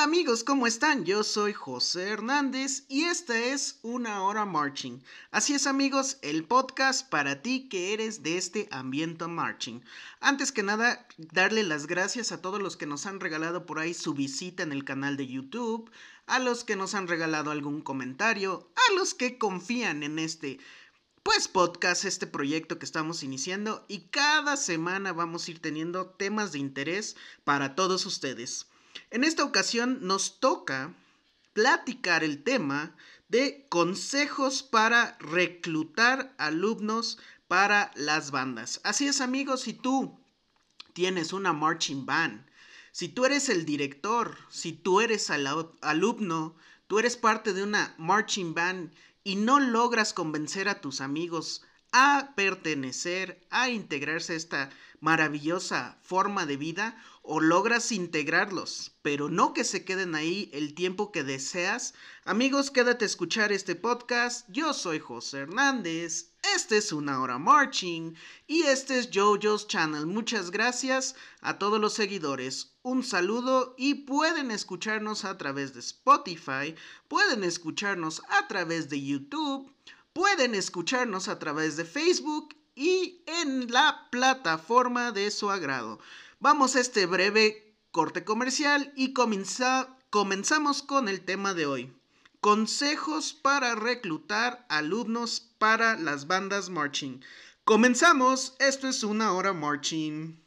Hola 0.00 0.06
amigos, 0.06 0.44
¿cómo 0.44 0.66
están? 0.66 1.04
Yo 1.04 1.22
soy 1.22 1.52
José 1.52 2.08
Hernández 2.08 2.84
y 2.88 3.02
esta 3.02 3.38
es 3.38 3.80
Una 3.82 4.22
Hora 4.22 4.46
Marching. 4.46 5.02
Así 5.30 5.52
es 5.52 5.66
amigos, 5.66 6.16
el 6.22 6.44
podcast 6.44 7.06
para 7.10 7.42
ti 7.42 7.68
que 7.68 7.92
eres 7.92 8.22
de 8.22 8.38
este 8.38 8.66
ambiente 8.70 9.26
marching. 9.26 9.84
Antes 10.20 10.52
que 10.52 10.62
nada, 10.62 11.06
darle 11.18 11.64
las 11.64 11.86
gracias 11.86 12.32
a 12.32 12.40
todos 12.40 12.62
los 12.62 12.78
que 12.78 12.86
nos 12.86 13.04
han 13.04 13.20
regalado 13.20 13.66
por 13.66 13.78
ahí 13.78 13.92
su 13.92 14.14
visita 14.14 14.62
en 14.62 14.72
el 14.72 14.86
canal 14.86 15.18
de 15.18 15.26
YouTube, 15.26 15.90
a 16.26 16.38
los 16.38 16.64
que 16.64 16.76
nos 16.76 16.94
han 16.94 17.06
regalado 17.06 17.50
algún 17.50 17.82
comentario, 17.82 18.72
a 18.76 18.94
los 18.94 19.12
que 19.12 19.36
confían 19.36 20.02
en 20.02 20.18
este 20.18 20.60
pues 21.22 21.46
podcast, 21.46 22.06
este 22.06 22.26
proyecto 22.26 22.78
que 22.78 22.86
estamos 22.86 23.22
iniciando 23.22 23.84
y 23.86 24.08
cada 24.08 24.56
semana 24.56 25.12
vamos 25.12 25.46
a 25.46 25.50
ir 25.50 25.60
teniendo 25.60 26.06
temas 26.06 26.52
de 26.52 26.58
interés 26.58 27.16
para 27.44 27.74
todos 27.74 28.06
ustedes. 28.06 28.69
En 29.10 29.24
esta 29.24 29.44
ocasión 29.44 29.98
nos 30.02 30.40
toca 30.40 30.94
platicar 31.52 32.24
el 32.24 32.42
tema 32.42 32.94
de 33.28 33.66
consejos 33.68 34.62
para 34.62 35.16
reclutar 35.20 36.34
alumnos 36.38 37.18
para 37.48 37.90
las 37.94 38.30
bandas. 38.30 38.80
Así 38.84 39.06
es 39.06 39.20
amigos, 39.20 39.62
si 39.62 39.72
tú 39.72 40.18
tienes 40.92 41.32
una 41.32 41.52
marching 41.52 42.06
band, 42.06 42.44
si 42.92 43.08
tú 43.08 43.24
eres 43.24 43.48
el 43.48 43.64
director, 43.64 44.36
si 44.48 44.72
tú 44.72 45.00
eres 45.00 45.30
alumno, 45.30 46.56
tú 46.86 46.98
eres 46.98 47.16
parte 47.16 47.52
de 47.52 47.62
una 47.62 47.94
marching 47.98 48.54
band 48.54 48.92
y 49.22 49.36
no 49.36 49.60
logras 49.60 50.12
convencer 50.12 50.68
a 50.68 50.80
tus 50.80 51.00
amigos 51.00 51.64
a 51.92 52.32
pertenecer, 52.36 53.40
a 53.50 53.70
integrarse 53.70 54.34
a 54.34 54.36
esta 54.36 54.70
maravillosa 55.00 55.98
forma 56.02 56.46
de 56.46 56.56
vida 56.56 57.02
o 57.22 57.40
logras 57.40 57.92
integrarlos, 57.92 58.92
pero 59.02 59.28
no 59.28 59.52
que 59.54 59.64
se 59.64 59.84
queden 59.84 60.14
ahí 60.14 60.50
el 60.52 60.74
tiempo 60.74 61.12
que 61.12 61.22
deseas. 61.22 61.94
Amigos, 62.24 62.70
quédate 62.70 63.04
a 63.04 63.06
escuchar 63.06 63.52
este 63.52 63.76
podcast. 63.76 64.46
Yo 64.50 64.72
soy 64.72 64.98
José 64.98 65.40
Hernández. 65.40 66.30
Este 66.54 66.78
es 66.78 66.92
una 66.92 67.20
hora 67.20 67.38
marching 67.38 68.14
y 68.46 68.62
este 68.62 68.98
es 68.98 69.10
JoJo's 69.10 69.68
Channel. 69.68 70.06
Muchas 70.06 70.50
gracias 70.50 71.14
a 71.40 71.58
todos 71.58 71.80
los 71.80 71.92
seguidores. 71.92 72.72
Un 72.82 73.02
saludo 73.04 73.74
y 73.76 73.94
pueden 73.94 74.50
escucharnos 74.50 75.24
a 75.24 75.36
través 75.36 75.74
de 75.74 75.80
Spotify, 75.80 76.74
pueden 77.08 77.44
escucharnos 77.44 78.22
a 78.30 78.48
través 78.48 78.88
de 78.88 79.04
YouTube, 79.04 79.70
pueden 80.12 80.54
escucharnos 80.54 81.28
a 81.28 81.38
través 81.38 81.76
de 81.76 81.84
Facebook 81.84 82.56
y 82.74 83.22
en 83.26 83.70
la 83.70 84.08
plataforma 84.10 85.12
de 85.12 85.30
su 85.30 85.50
agrado. 85.50 85.98
Vamos 86.38 86.76
a 86.76 86.80
este 86.80 87.06
breve 87.06 87.76
corte 87.90 88.24
comercial 88.24 88.92
y 88.96 89.12
comenzamos 89.12 90.82
con 90.82 91.08
el 91.08 91.24
tema 91.24 91.54
de 91.54 91.66
hoy. 91.66 91.92
Consejos 92.40 93.34
para 93.34 93.74
reclutar 93.74 94.64
alumnos 94.68 95.40
para 95.58 95.96
las 95.96 96.26
bandas 96.26 96.70
marching. 96.70 97.20
Comenzamos, 97.64 98.54
esto 98.58 98.88
es 98.88 99.04
una 99.04 99.32
hora 99.32 99.52
marching. 99.52 100.42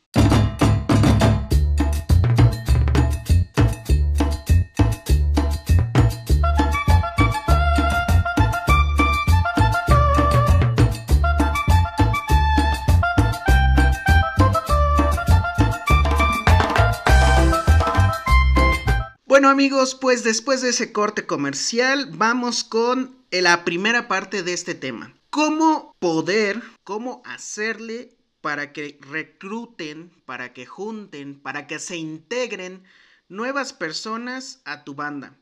Bueno 19.43 19.51
amigos, 19.51 19.93
pues 19.93 20.23
después 20.23 20.61
de 20.61 20.69
ese 20.69 20.93
corte 20.93 21.25
comercial 21.25 22.09
vamos 22.13 22.63
con 22.63 23.13
la 23.29 23.65
primera 23.65 24.07
parte 24.07 24.41
de 24.41 24.53
este 24.53 24.73
tema. 24.73 25.13
¿Cómo 25.31 25.93
poder, 25.99 26.61
cómo 26.85 27.21
hacerle 27.25 28.15
para 28.39 28.71
que 28.71 28.97
recluten, 29.01 30.11
para 30.23 30.53
que 30.53 30.65
junten, 30.65 31.41
para 31.41 31.67
que 31.67 31.79
se 31.79 31.97
integren 31.97 32.85
nuevas 33.27 33.73
personas 33.73 34.61
a 34.63 34.85
tu 34.85 34.95
banda? 34.95 35.37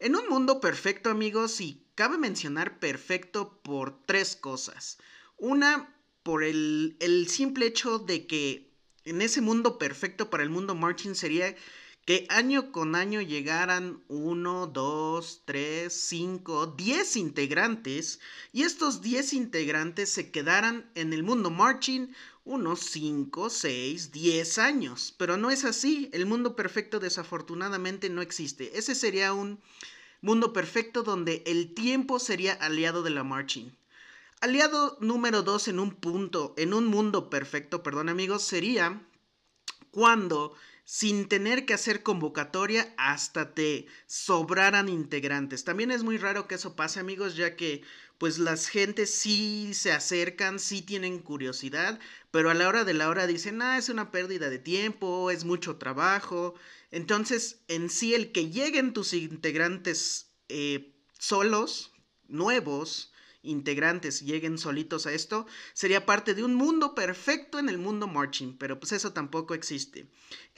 En 0.00 0.16
un 0.16 0.28
mundo 0.28 0.60
perfecto 0.60 1.08
amigos, 1.08 1.62
y 1.62 1.82
cabe 1.94 2.18
mencionar 2.18 2.78
perfecto 2.78 3.58
por 3.62 4.04
tres 4.04 4.36
cosas. 4.36 4.98
Una, 5.38 5.96
por 6.22 6.44
el 6.44 7.26
simple 7.30 7.64
hecho 7.64 7.98
de 8.00 8.26
que 8.26 8.70
en 9.06 9.22
ese 9.22 9.40
mundo 9.40 9.78
perfecto 9.78 10.28
para 10.28 10.42
el 10.42 10.50
mundo 10.50 10.74
marching 10.74 11.14
sería 11.14 11.56
que 12.10 12.26
año 12.28 12.72
con 12.72 12.96
año 12.96 13.20
llegaran 13.20 14.02
uno, 14.08 14.66
dos, 14.66 15.42
tres, 15.44 15.92
cinco, 15.92 16.66
diez 16.66 17.14
integrantes 17.14 18.18
y 18.52 18.64
estos 18.64 19.00
diez 19.00 19.32
integrantes 19.32 20.10
se 20.10 20.32
quedaran 20.32 20.90
en 20.96 21.12
el 21.12 21.22
mundo 21.22 21.50
marching 21.50 22.08
unos 22.42 22.80
cinco, 22.80 23.48
seis, 23.48 24.10
diez 24.10 24.58
años. 24.58 25.14
Pero 25.18 25.36
no 25.36 25.52
es 25.52 25.64
así, 25.64 26.10
el 26.12 26.26
mundo 26.26 26.56
perfecto 26.56 26.98
desafortunadamente 26.98 28.10
no 28.10 28.22
existe. 28.22 28.76
Ese 28.76 28.96
sería 28.96 29.32
un 29.32 29.60
mundo 30.20 30.52
perfecto 30.52 31.04
donde 31.04 31.44
el 31.46 31.74
tiempo 31.74 32.18
sería 32.18 32.54
aliado 32.54 33.04
de 33.04 33.10
la 33.10 33.22
marching. 33.22 33.70
Aliado 34.40 34.98
número 35.00 35.42
dos 35.44 35.68
en 35.68 35.78
un 35.78 35.94
punto, 35.94 36.54
en 36.56 36.74
un 36.74 36.86
mundo 36.86 37.30
perfecto, 37.30 37.84
perdón 37.84 38.08
amigos, 38.08 38.42
sería 38.42 39.00
cuando 39.92 40.56
sin 40.90 41.28
tener 41.28 41.66
que 41.66 41.74
hacer 41.74 42.02
convocatoria 42.02 42.92
hasta 42.96 43.54
te 43.54 43.86
sobraran 44.06 44.88
integrantes. 44.88 45.62
También 45.62 45.92
es 45.92 46.02
muy 46.02 46.18
raro 46.18 46.48
que 46.48 46.56
eso 46.56 46.74
pase, 46.74 46.98
amigos, 46.98 47.36
ya 47.36 47.54
que 47.54 47.82
pues 48.18 48.40
las 48.40 48.66
gentes 48.66 49.14
sí 49.14 49.70
se 49.72 49.92
acercan, 49.92 50.58
sí 50.58 50.82
tienen 50.82 51.20
curiosidad, 51.20 52.00
pero 52.32 52.50
a 52.50 52.54
la 52.54 52.66
hora 52.66 52.82
de 52.82 52.94
la 52.94 53.08
hora 53.08 53.28
dicen, 53.28 53.62
ah, 53.62 53.78
es 53.78 53.88
una 53.88 54.10
pérdida 54.10 54.50
de 54.50 54.58
tiempo, 54.58 55.30
es 55.30 55.44
mucho 55.44 55.76
trabajo. 55.76 56.56
Entonces, 56.90 57.60
en 57.68 57.88
sí, 57.88 58.14
el 58.16 58.32
que 58.32 58.50
lleguen 58.50 58.92
tus 58.92 59.12
integrantes 59.12 60.32
eh, 60.48 60.92
solos, 61.20 61.92
nuevos, 62.26 63.12
integrantes 63.42 64.20
lleguen 64.20 64.58
solitos 64.58 65.06
a 65.06 65.12
esto, 65.12 65.46
sería 65.72 66.06
parte 66.06 66.34
de 66.34 66.44
un 66.44 66.54
mundo 66.54 66.94
perfecto 66.94 67.58
en 67.58 67.68
el 67.68 67.78
mundo 67.78 68.06
marching, 68.06 68.56
pero 68.58 68.78
pues 68.78 68.92
eso 68.92 69.12
tampoco 69.12 69.54
existe. 69.54 70.06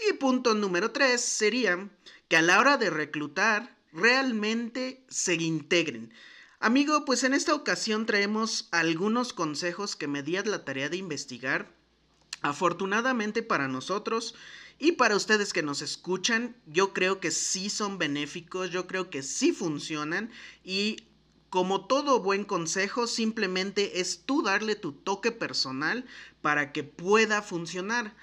Y 0.08 0.14
punto 0.14 0.54
número 0.54 0.90
tres 0.90 1.20
sería 1.20 1.88
que 2.28 2.36
a 2.36 2.42
la 2.42 2.58
hora 2.58 2.76
de 2.76 2.90
reclutar 2.90 3.76
realmente 3.92 5.04
se 5.08 5.34
integren. 5.34 6.12
Amigo, 6.60 7.04
pues 7.04 7.24
en 7.24 7.34
esta 7.34 7.54
ocasión 7.54 8.06
traemos 8.06 8.68
algunos 8.70 9.32
consejos 9.32 9.96
que 9.96 10.06
me 10.06 10.22
di 10.22 10.36
a 10.36 10.44
la 10.44 10.64
tarea 10.64 10.88
de 10.88 10.96
investigar. 10.96 11.74
Afortunadamente 12.40 13.42
para 13.42 13.68
nosotros 13.68 14.34
y 14.78 14.92
para 14.92 15.16
ustedes 15.16 15.52
que 15.52 15.62
nos 15.62 15.82
escuchan, 15.82 16.56
yo 16.66 16.92
creo 16.92 17.20
que 17.20 17.30
sí 17.30 17.70
son 17.70 17.98
benéficos, 17.98 18.70
yo 18.70 18.86
creo 18.86 19.10
que 19.10 19.22
sí 19.22 19.52
funcionan 19.52 20.30
y 20.64 21.04
como 21.52 21.84
todo 21.84 22.20
buen 22.20 22.44
consejo, 22.46 23.06
simplemente 23.06 24.00
es 24.00 24.22
tú 24.24 24.42
darle 24.42 24.74
tu 24.74 24.92
toque 24.92 25.32
personal 25.32 26.06
para 26.40 26.72
que 26.72 26.82
pueda 26.82 27.42
funcionar. 27.42 28.16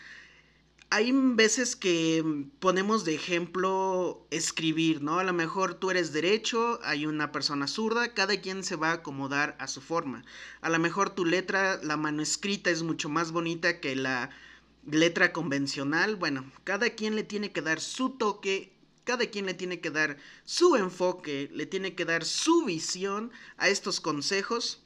Hay 0.89 1.11
veces 1.13 1.75
que 1.75 2.47
ponemos 2.59 3.05
de 3.05 3.13
ejemplo 3.13 4.25
escribir, 4.31 5.03
¿no? 5.03 5.19
A 5.19 5.23
lo 5.23 5.33
mejor 5.33 5.75
tú 5.75 5.91
eres 5.91 6.11
derecho, 6.11 6.79
hay 6.83 7.05
una 7.05 7.31
persona 7.31 7.67
zurda, 7.67 8.15
cada 8.15 8.41
quien 8.41 8.63
se 8.63 8.75
va 8.75 8.89
a 8.89 8.93
acomodar 8.93 9.55
a 9.59 9.67
su 9.67 9.79
forma. 9.79 10.25
A 10.61 10.69
lo 10.69 10.79
mejor 10.79 11.11
tu 11.11 11.23
letra, 11.23 11.79
la 11.83 11.97
manuscrita 11.97 12.71
es 12.71 12.81
mucho 12.81 13.09
más 13.09 13.31
bonita 13.31 13.79
que 13.79 13.95
la 13.95 14.31
letra 14.87 15.33
convencional. 15.33 16.15
Bueno, 16.15 16.51
cada 16.63 16.89
quien 16.95 17.15
le 17.15 17.23
tiene 17.23 17.51
que 17.51 17.61
dar 17.61 17.79
su 17.79 18.09
toque 18.09 18.73
cada 19.09 19.25
quien 19.25 19.47
le 19.47 19.55
tiene 19.55 19.81
que 19.81 19.89
dar 19.89 20.17
su 20.45 20.75
enfoque, 20.75 21.49
le 21.51 21.65
tiene 21.65 21.95
que 21.95 22.05
dar 22.05 22.23
su 22.23 22.65
visión 22.65 23.31
a 23.57 23.67
estos 23.67 23.99
consejos 23.99 24.83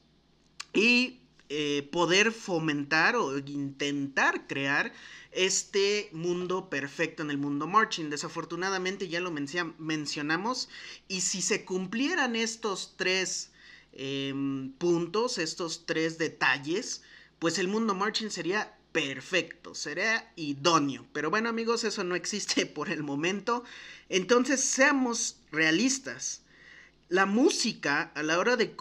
y 0.71 1.19
eh, 1.49 1.89
poder 1.91 2.31
fomentar 2.31 3.17
o 3.17 3.37
intentar 3.37 4.47
crear 4.47 4.93
este 5.33 6.09
mundo 6.13 6.69
perfecto 6.69 7.21
en 7.21 7.31
el 7.31 7.37
mundo 7.37 7.67
marching. 7.67 8.09
Desafortunadamente 8.09 9.09
ya 9.09 9.19
lo 9.19 9.29
mencionamos 9.29 10.69
y 11.09 11.19
si 11.19 11.41
se 11.41 11.65
cumplieran 11.65 12.37
estos 12.37 12.93
tres 12.95 13.51
em, 13.91 14.71
puntos, 14.77 15.37
estos 15.37 15.85
tres 15.85 16.17
detalles, 16.17 17.01
pues 17.39 17.59
el 17.59 17.67
mundo 17.67 17.93
marching 17.93 18.29
sería 18.29 18.73
perfecto, 18.93 19.75
sería 19.75 20.31
idóneo. 20.37 21.05
Pero 21.11 21.29
bueno 21.29 21.49
amigos, 21.49 21.83
eso 21.83 22.05
no 22.05 22.15
existe 22.15 22.65
por 22.77 22.89
el 22.89 23.03
momento. 23.03 23.65
Entonces 24.07 24.61
seamos 24.61 25.37
realistas. 25.51 26.43
La 27.09 27.25
música 27.25 28.11
a 28.15 28.23
la 28.23 28.39
hora 28.39 28.55
de, 28.55 28.75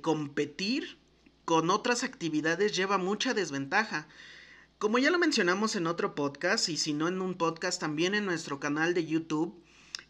competir 0.00 0.96
con 1.44 1.70
otras 1.70 2.04
actividades 2.04 2.76
lleva 2.76 2.98
mucha 2.98 3.34
desventaja. 3.34 4.06
Como 4.78 4.98
ya 4.98 5.10
lo 5.10 5.18
mencionamos 5.18 5.76
en 5.76 5.86
otro 5.86 6.14
podcast, 6.14 6.68
y 6.68 6.76
si 6.76 6.92
no 6.92 7.08
en 7.08 7.20
un 7.20 7.34
podcast, 7.34 7.80
también 7.80 8.14
en 8.14 8.26
nuestro 8.26 8.60
canal 8.60 8.94
de 8.94 9.06
YouTube, 9.06 9.54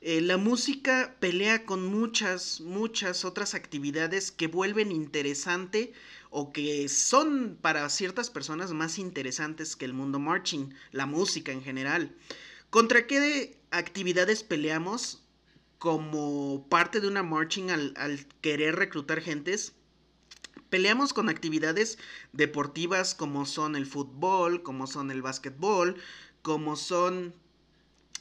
eh, 0.00 0.20
la 0.20 0.36
música 0.36 1.16
pelea 1.18 1.64
con 1.64 1.86
muchas, 1.86 2.60
muchas 2.60 3.24
otras 3.24 3.54
actividades 3.54 4.30
que 4.30 4.48
vuelven 4.48 4.92
interesante 4.92 5.94
o 6.36 6.52
que 6.52 6.88
son 6.88 7.56
para 7.62 7.88
ciertas 7.88 8.28
personas 8.28 8.72
más 8.72 8.98
interesantes 8.98 9.76
que 9.76 9.84
el 9.84 9.94
mundo 9.94 10.18
marching, 10.18 10.74
la 10.90 11.06
música 11.06 11.52
en 11.52 11.62
general. 11.62 12.12
¿Contra 12.70 13.06
qué 13.06 13.56
actividades 13.70 14.42
peleamos 14.42 15.22
como 15.78 16.66
parte 16.68 17.00
de 17.00 17.06
una 17.06 17.22
marching 17.22 17.70
al, 17.70 18.26
querer 18.40 18.74
reclutar 18.74 19.20
gentes? 19.20 19.74
Peleamos 20.70 21.12
con 21.12 21.28
actividades 21.28 21.98
deportivas 22.32 23.14
como 23.14 23.46
son 23.46 23.76
el 23.76 23.86
fútbol, 23.86 24.64
como 24.64 24.88
son 24.88 25.12
el 25.12 25.22
básquetbol, 25.22 25.98
como 26.42 26.74
son 26.74 27.32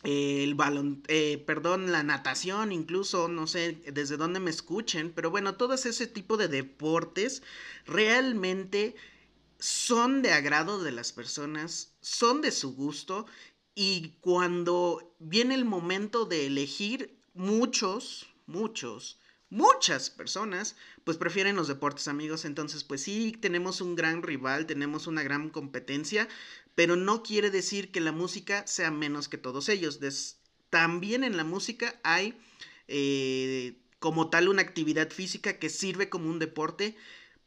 el 0.03 0.53
balón, 0.55 1.01
eh, 1.07 1.41
perdón, 1.45 1.91
la 1.91 2.03
natación, 2.03 2.71
incluso, 2.71 3.27
no 3.29 3.47
sé 3.47 3.81
desde 3.93 4.17
dónde 4.17 4.39
me 4.39 4.49
escuchen, 4.49 5.11
pero 5.15 5.31
bueno, 5.31 5.55
todo 5.55 5.73
ese 5.73 6.07
tipo 6.07 6.37
de 6.37 6.49
deportes 6.49 7.41
realmente 7.85 8.95
son 9.59 10.21
de 10.21 10.33
agrado 10.33 10.83
de 10.83 10.91
las 10.91 11.13
personas, 11.13 11.93
son 12.01 12.41
de 12.41 12.51
su 12.51 12.75
gusto 12.75 13.25
y 13.75 14.15
cuando 14.19 15.15
viene 15.19 15.55
el 15.55 15.65
momento 15.65 16.25
de 16.25 16.47
elegir, 16.47 17.17
muchos, 17.33 18.27
muchos, 18.45 19.19
muchas 19.49 20.09
personas, 20.09 20.75
pues 21.03 21.17
prefieren 21.17 21.55
los 21.55 21.67
deportes 21.67 22.07
amigos, 22.07 22.43
entonces 22.43 22.83
pues 22.83 23.01
sí, 23.01 23.37
tenemos 23.39 23.81
un 23.81 23.95
gran 23.95 24.21
rival, 24.21 24.65
tenemos 24.65 25.07
una 25.07 25.23
gran 25.23 25.49
competencia, 25.49 26.27
pero 26.75 26.95
no 26.95 27.23
quiere 27.23 27.51
decir 27.51 27.91
que 27.91 28.01
la 28.01 28.11
música 28.11 28.65
sea 28.67 28.91
menos 28.91 29.27
que 29.27 29.37
todos 29.37 29.69
ellos. 29.69 29.99
también 30.69 31.23
en 31.23 31.37
la 31.37 31.43
música 31.43 31.99
hay 32.03 32.35
eh, 32.87 33.77
como 33.99 34.29
tal 34.29 34.49
una 34.49 34.61
actividad 34.61 35.11
física 35.11 35.59
que 35.59 35.69
sirve 35.69 36.09
como 36.09 36.29
un 36.29 36.39
deporte. 36.39 36.95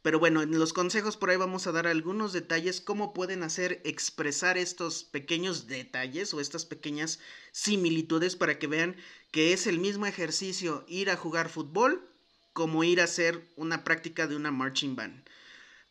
Pero 0.01 0.19
bueno, 0.19 0.41
en 0.41 0.57
los 0.57 0.71
consejos 0.71 1.17
por 1.17 1.29
ahí 1.29 1.37
vamos 1.37 1.67
a 1.67 1.73
dar 1.73 1.85
algunos 1.85 2.31
detalles 2.31 2.79
cómo 2.79 3.13
pueden 3.13 3.43
hacer 3.43 3.81
expresar 3.83 4.57
estos 4.57 5.03
pequeños 5.03 5.67
detalles 5.67 6.33
o 6.33 6.39
estas 6.39 6.65
pequeñas 6.65 7.19
similitudes 7.51 8.37
para 8.37 8.57
que 8.57 8.67
vean 8.67 8.95
que 9.31 9.51
es 9.51 9.67
el 9.67 9.79
mismo 9.79 10.05
ejercicio 10.05 10.85
ir 10.87 11.09
a 11.09 11.17
jugar 11.17 11.49
fútbol 11.49 12.09
como 12.53 12.83
ir 12.83 13.01
a 13.01 13.03
hacer 13.03 13.51
una 13.55 13.83
práctica 13.83 14.27
de 14.27 14.35
una 14.35 14.49
marching 14.49 14.95
band. 14.95 15.27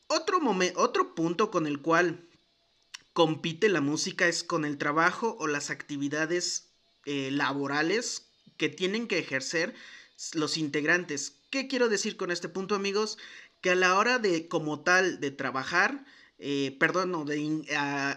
Otro, 0.09 0.41
otro 0.77 1.15
punto 1.15 1.51
con 1.51 1.67
el 1.67 1.83
cual 1.83 2.26
compite 3.17 3.71
la 3.71 3.81
música 3.81 4.29
es 4.29 4.45
con 4.45 4.67
el 4.67 4.77
trabajo 4.77 5.39
o 5.41 5.47
las 5.47 5.71
actividades 5.71 6.69
eh, 7.07 7.31
laborales 7.33 8.27
que 8.59 8.69
tienen 8.69 9.09
que 9.09 9.19
ejercer 9.19 9.75
los 10.35 10.59
integrantes. 10.59 11.39
¿Qué 11.49 11.67
quiero 11.67 11.89
decir 11.89 12.19
con 12.19 12.31
este 12.31 12.51
punto 12.51 12.75
amigos? 12.75 13.17
Que 13.63 13.71
a 13.71 13.75
la 13.75 13.97
hora 13.97 14.19
de 14.19 14.49
como 14.49 14.81
tal 14.81 15.19
de 15.19 15.31
trabajar, 15.31 16.05
eh, 16.39 16.77
perdón, 16.79 17.15
o 17.15 17.25
de 17.25 17.65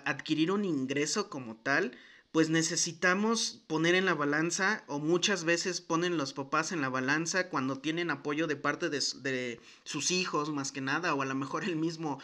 adquirir 0.03 0.51
un 0.51 0.65
ingreso 0.65 1.29
como 1.29 1.55
tal, 1.55 1.97
pues 2.33 2.49
necesitamos 2.49 3.63
poner 3.67 3.95
en 3.95 4.05
la 4.05 4.13
balanza, 4.13 4.83
o 4.87 4.99
muchas 4.99 5.45
veces 5.45 5.79
ponen 5.79 6.17
los 6.17 6.33
papás 6.33 6.73
en 6.73 6.81
la 6.81 6.89
balanza 6.89 7.49
cuando 7.49 7.79
tienen 7.79 8.11
apoyo 8.11 8.47
de 8.47 8.57
parte 8.57 8.89
de 8.89 9.59
sus 9.85 10.11
hijos, 10.11 10.51
más 10.51 10.73
que 10.73 10.81
nada, 10.81 11.15
o 11.15 11.21
a 11.21 11.25
lo 11.25 11.35
mejor 11.35 11.63
el 11.63 11.77
mismo 11.77 12.19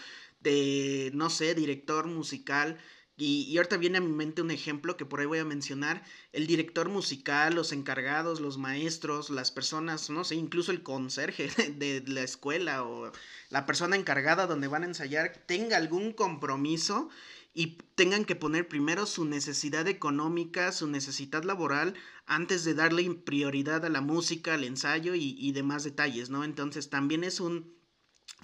de, 0.45 1.11
no 1.13 1.29
sé, 1.29 1.55
director 1.55 2.07
musical. 2.07 2.77
Y, 3.17 3.43
y, 3.49 3.57
ahorita 3.57 3.77
viene 3.77 3.97
a 3.97 4.01
mi 4.01 4.11
mente 4.11 4.41
un 4.41 4.51
ejemplo 4.51 4.97
que 4.97 5.05
por 5.05 5.19
ahí 5.19 5.25
voy 5.25 5.39
a 5.39 5.45
mencionar. 5.45 6.03
El 6.33 6.47
director 6.47 6.89
musical, 6.89 7.55
los 7.55 7.71
encargados, 7.71 8.41
los 8.41 8.57
maestros, 8.57 9.29
las 9.29 9.51
personas, 9.51 10.09
no 10.09 10.23
sé, 10.23 10.35
incluso 10.35 10.71
el 10.71 10.83
conserje 10.83 11.47
de 11.77 12.03
la 12.07 12.23
escuela 12.23 12.83
o 12.83 13.11
la 13.49 13.65
persona 13.65 13.95
encargada 13.95 14.47
donde 14.47 14.67
van 14.67 14.83
a 14.83 14.87
ensayar 14.87 15.43
tenga 15.47 15.77
algún 15.77 16.11
compromiso 16.13 17.09
y 17.53 17.77
tengan 17.95 18.25
que 18.25 18.35
poner 18.35 18.67
primero 18.67 19.05
su 19.05 19.23
necesidad 19.23 19.87
económica, 19.87 20.73
su 20.73 20.87
necesidad 20.87 21.43
laboral, 21.45 21.93
antes 22.25 22.65
de 22.65 22.73
darle 22.73 23.09
prioridad 23.15 23.85
a 23.85 23.89
la 23.89 24.01
música, 24.01 24.55
al 24.55 24.65
ensayo 24.65 25.15
y, 25.15 25.37
y 25.39 25.53
demás 25.53 25.85
detalles, 25.85 26.29
¿no? 26.29 26.43
Entonces 26.43 26.89
también 26.89 27.23
es 27.23 27.39
un 27.39 27.74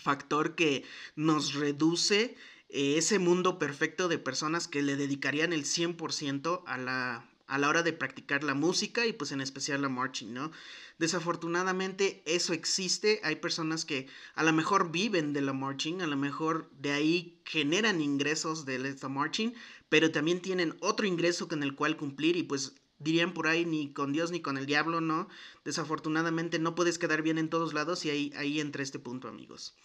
factor 0.02 0.56
que 0.56 0.84
nos 1.16 1.54
reduce 1.54 2.36
eh, 2.70 2.98
ese 2.98 3.20
mundo 3.20 3.60
perfecto 3.60 4.08
de 4.08 4.18
personas 4.18 4.68
que 4.68 4.82
le 4.82 4.96
dedicarían 4.96 5.54
el 5.54 5.66
100% 5.66 6.64
a 6.66 6.78
la, 6.78 7.30
a 7.48 7.58
la 7.58 7.68
hora 7.68 7.84
de 7.84 7.94
practicar 7.94 8.44
la 8.44 8.54
música 8.54 9.06
y 9.06 9.14
pues 9.14 9.32
en 9.32 9.42
especial 9.42 9.82
la 9.82 9.90
marching, 9.90 10.34
¿no? 10.34 10.52
Desafortunadamente 10.98 12.22
eso 12.26 12.54
existe, 12.54 13.20
hay 13.24 13.38
personas 13.38 13.86
que 13.86 14.08
a 14.36 14.44
lo 14.44 14.54
mejor 14.54 14.92
viven 14.92 15.34
de 15.34 15.42
la 15.42 15.52
marching, 15.52 16.02
a 16.02 16.08
lo 16.08 16.16
mejor 16.16 16.70
de 16.80 16.92
ahí 16.92 17.42
generan 17.44 18.02
ingresos 18.02 18.66
de 18.66 18.80
la 18.80 19.10
marching, 19.10 19.52
pero 19.90 20.12
también 20.12 20.42
tienen 20.42 20.78
otro 20.80 21.06
ingreso 21.08 21.48
con 21.48 21.64
el 21.64 21.76
cual 21.76 21.98
cumplir 21.98 22.38
y 22.38 22.44
pues 22.44 22.74
dirían 23.04 23.34
por 23.34 23.48
ahí, 23.48 23.66
ni 23.66 23.94
con 23.94 24.14
Dios 24.14 24.32
ni 24.32 24.42
con 24.42 24.58
el 24.58 24.66
diablo, 24.66 25.02
¿no? 25.02 25.28
Desafortunadamente 25.66 26.60
no 26.60 26.76
puedes 26.76 26.98
quedar 26.98 27.22
bien 27.22 27.38
en 27.38 27.50
todos 27.50 27.74
lados 27.74 28.06
y 28.06 28.10
ahí, 28.10 28.34
ahí 28.36 28.60
entra 28.60 28.84
este 28.84 29.00
punto, 29.00 29.28
amigos. 29.28 29.76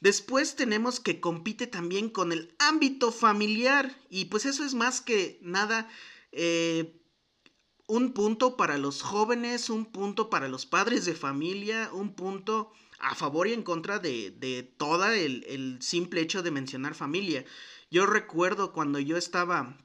Después 0.00 0.54
tenemos 0.54 1.00
que 1.00 1.20
compite 1.20 1.66
también 1.66 2.08
con 2.08 2.32
el 2.32 2.54
ámbito 2.58 3.10
familiar 3.10 3.96
y 4.10 4.26
pues 4.26 4.46
eso 4.46 4.64
es 4.64 4.74
más 4.74 5.00
que 5.00 5.38
nada 5.42 5.88
eh, 6.30 6.94
un 7.88 8.12
punto 8.12 8.56
para 8.56 8.78
los 8.78 9.02
jóvenes, 9.02 9.70
un 9.70 9.86
punto 9.86 10.30
para 10.30 10.48
los 10.48 10.66
padres 10.66 11.04
de 11.04 11.14
familia, 11.14 11.90
un 11.92 12.14
punto 12.14 12.70
a 13.00 13.14
favor 13.14 13.48
y 13.48 13.54
en 13.54 13.62
contra 13.62 13.98
de, 13.98 14.30
de 14.30 14.62
todo 14.62 15.10
el, 15.10 15.44
el 15.48 15.78
simple 15.80 16.20
hecho 16.20 16.42
de 16.42 16.50
mencionar 16.50 16.94
familia. 16.94 17.44
Yo 17.90 18.06
recuerdo 18.06 18.72
cuando 18.72 18.98
yo 18.98 19.16
estaba 19.16 19.78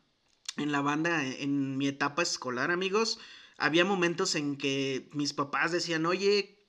en 0.58 0.72
la 0.72 0.82
banda 0.82 1.26
en 1.26 1.78
mi 1.78 1.88
etapa 1.88 2.22
escolar, 2.22 2.72
amigos, 2.72 3.20
había 3.58 3.86
momentos 3.86 4.36
en 4.36 4.58
que 4.58 5.10
mis 5.14 5.34
papás 5.34 5.72
decían, 5.72 6.06
oye, 6.06 6.64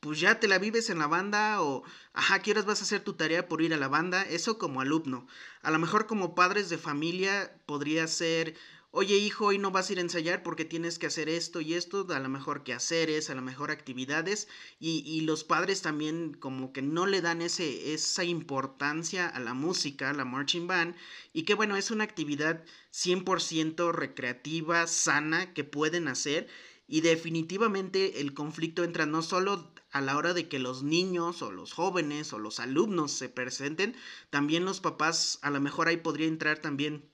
pues 0.00 0.18
ya 0.18 0.40
te 0.40 0.48
la 0.48 0.58
vives 0.58 0.90
en 0.90 0.98
la 0.98 1.06
banda 1.06 1.62
o, 1.62 1.84
ajá, 2.14 2.40
¿qué 2.40 2.54
vas 2.54 2.80
a 2.80 2.84
hacer 2.84 3.02
tu 3.04 3.14
tarea 3.14 3.48
por 3.48 3.62
ir 3.62 3.74
a 3.74 3.76
la 3.76 3.88
banda? 3.88 4.22
Eso 4.22 4.58
como 4.58 4.80
alumno. 4.80 5.26
A 5.62 5.70
lo 5.70 5.78
mejor 5.78 6.06
como 6.06 6.34
padres 6.34 6.70
de 6.70 6.78
familia 6.78 7.62
podría 7.66 8.06
ser, 8.06 8.56
oye 8.92 9.16
hijo, 9.16 9.46
hoy 9.46 9.58
no 9.58 9.70
vas 9.70 9.88
a 9.88 9.92
ir 9.92 9.98
a 9.98 10.02
ensayar 10.02 10.42
porque 10.42 10.64
tienes 10.64 10.98
que 10.98 11.06
hacer 11.06 11.28
esto 11.28 11.60
y 11.60 11.74
esto, 11.74 12.06
a 12.10 12.18
lo 12.18 12.28
mejor 12.28 12.64
que 12.64 12.72
haceres, 12.72 13.30
a 13.30 13.34
lo 13.34 13.42
mejor 13.42 13.70
actividades, 13.70 14.48
y, 14.80 15.02
y, 15.06 15.20
los 15.22 15.44
padres 15.44 15.82
también 15.82 16.34
como 16.34 16.72
que 16.72 16.82
no 16.82 17.06
le 17.06 17.20
dan 17.20 17.40
ese, 17.42 17.94
esa 17.94 18.24
importancia 18.24 19.28
a 19.28 19.38
la 19.38 19.54
música, 19.54 20.10
a 20.10 20.12
la 20.12 20.24
marching 20.24 20.66
band, 20.66 20.96
y 21.32 21.44
que 21.44 21.54
bueno, 21.54 21.76
es 21.76 21.90
una 21.90 22.04
actividad 22.04 22.64
100% 22.92 23.92
recreativa, 23.92 24.86
sana, 24.86 25.54
que 25.54 25.64
pueden 25.64 26.08
hacer, 26.08 26.48
y 26.88 27.02
definitivamente 27.02 28.20
el 28.20 28.34
conflicto 28.34 28.82
entra 28.82 29.06
no 29.06 29.22
solo 29.22 29.72
a 29.92 30.00
la 30.00 30.16
hora 30.16 30.34
de 30.34 30.48
que 30.48 30.58
los 30.58 30.82
niños 30.82 31.42
o 31.42 31.52
los 31.52 31.72
jóvenes 31.72 32.32
o 32.32 32.38
los 32.38 32.58
alumnos 32.58 33.12
se 33.12 33.28
presenten, 33.28 33.94
también 34.30 34.64
los 34.64 34.80
papás, 34.80 35.38
a 35.42 35.50
lo 35.50 35.60
mejor 35.60 35.86
ahí 35.86 35.98
podría 35.98 36.26
entrar 36.26 36.58
también 36.58 37.09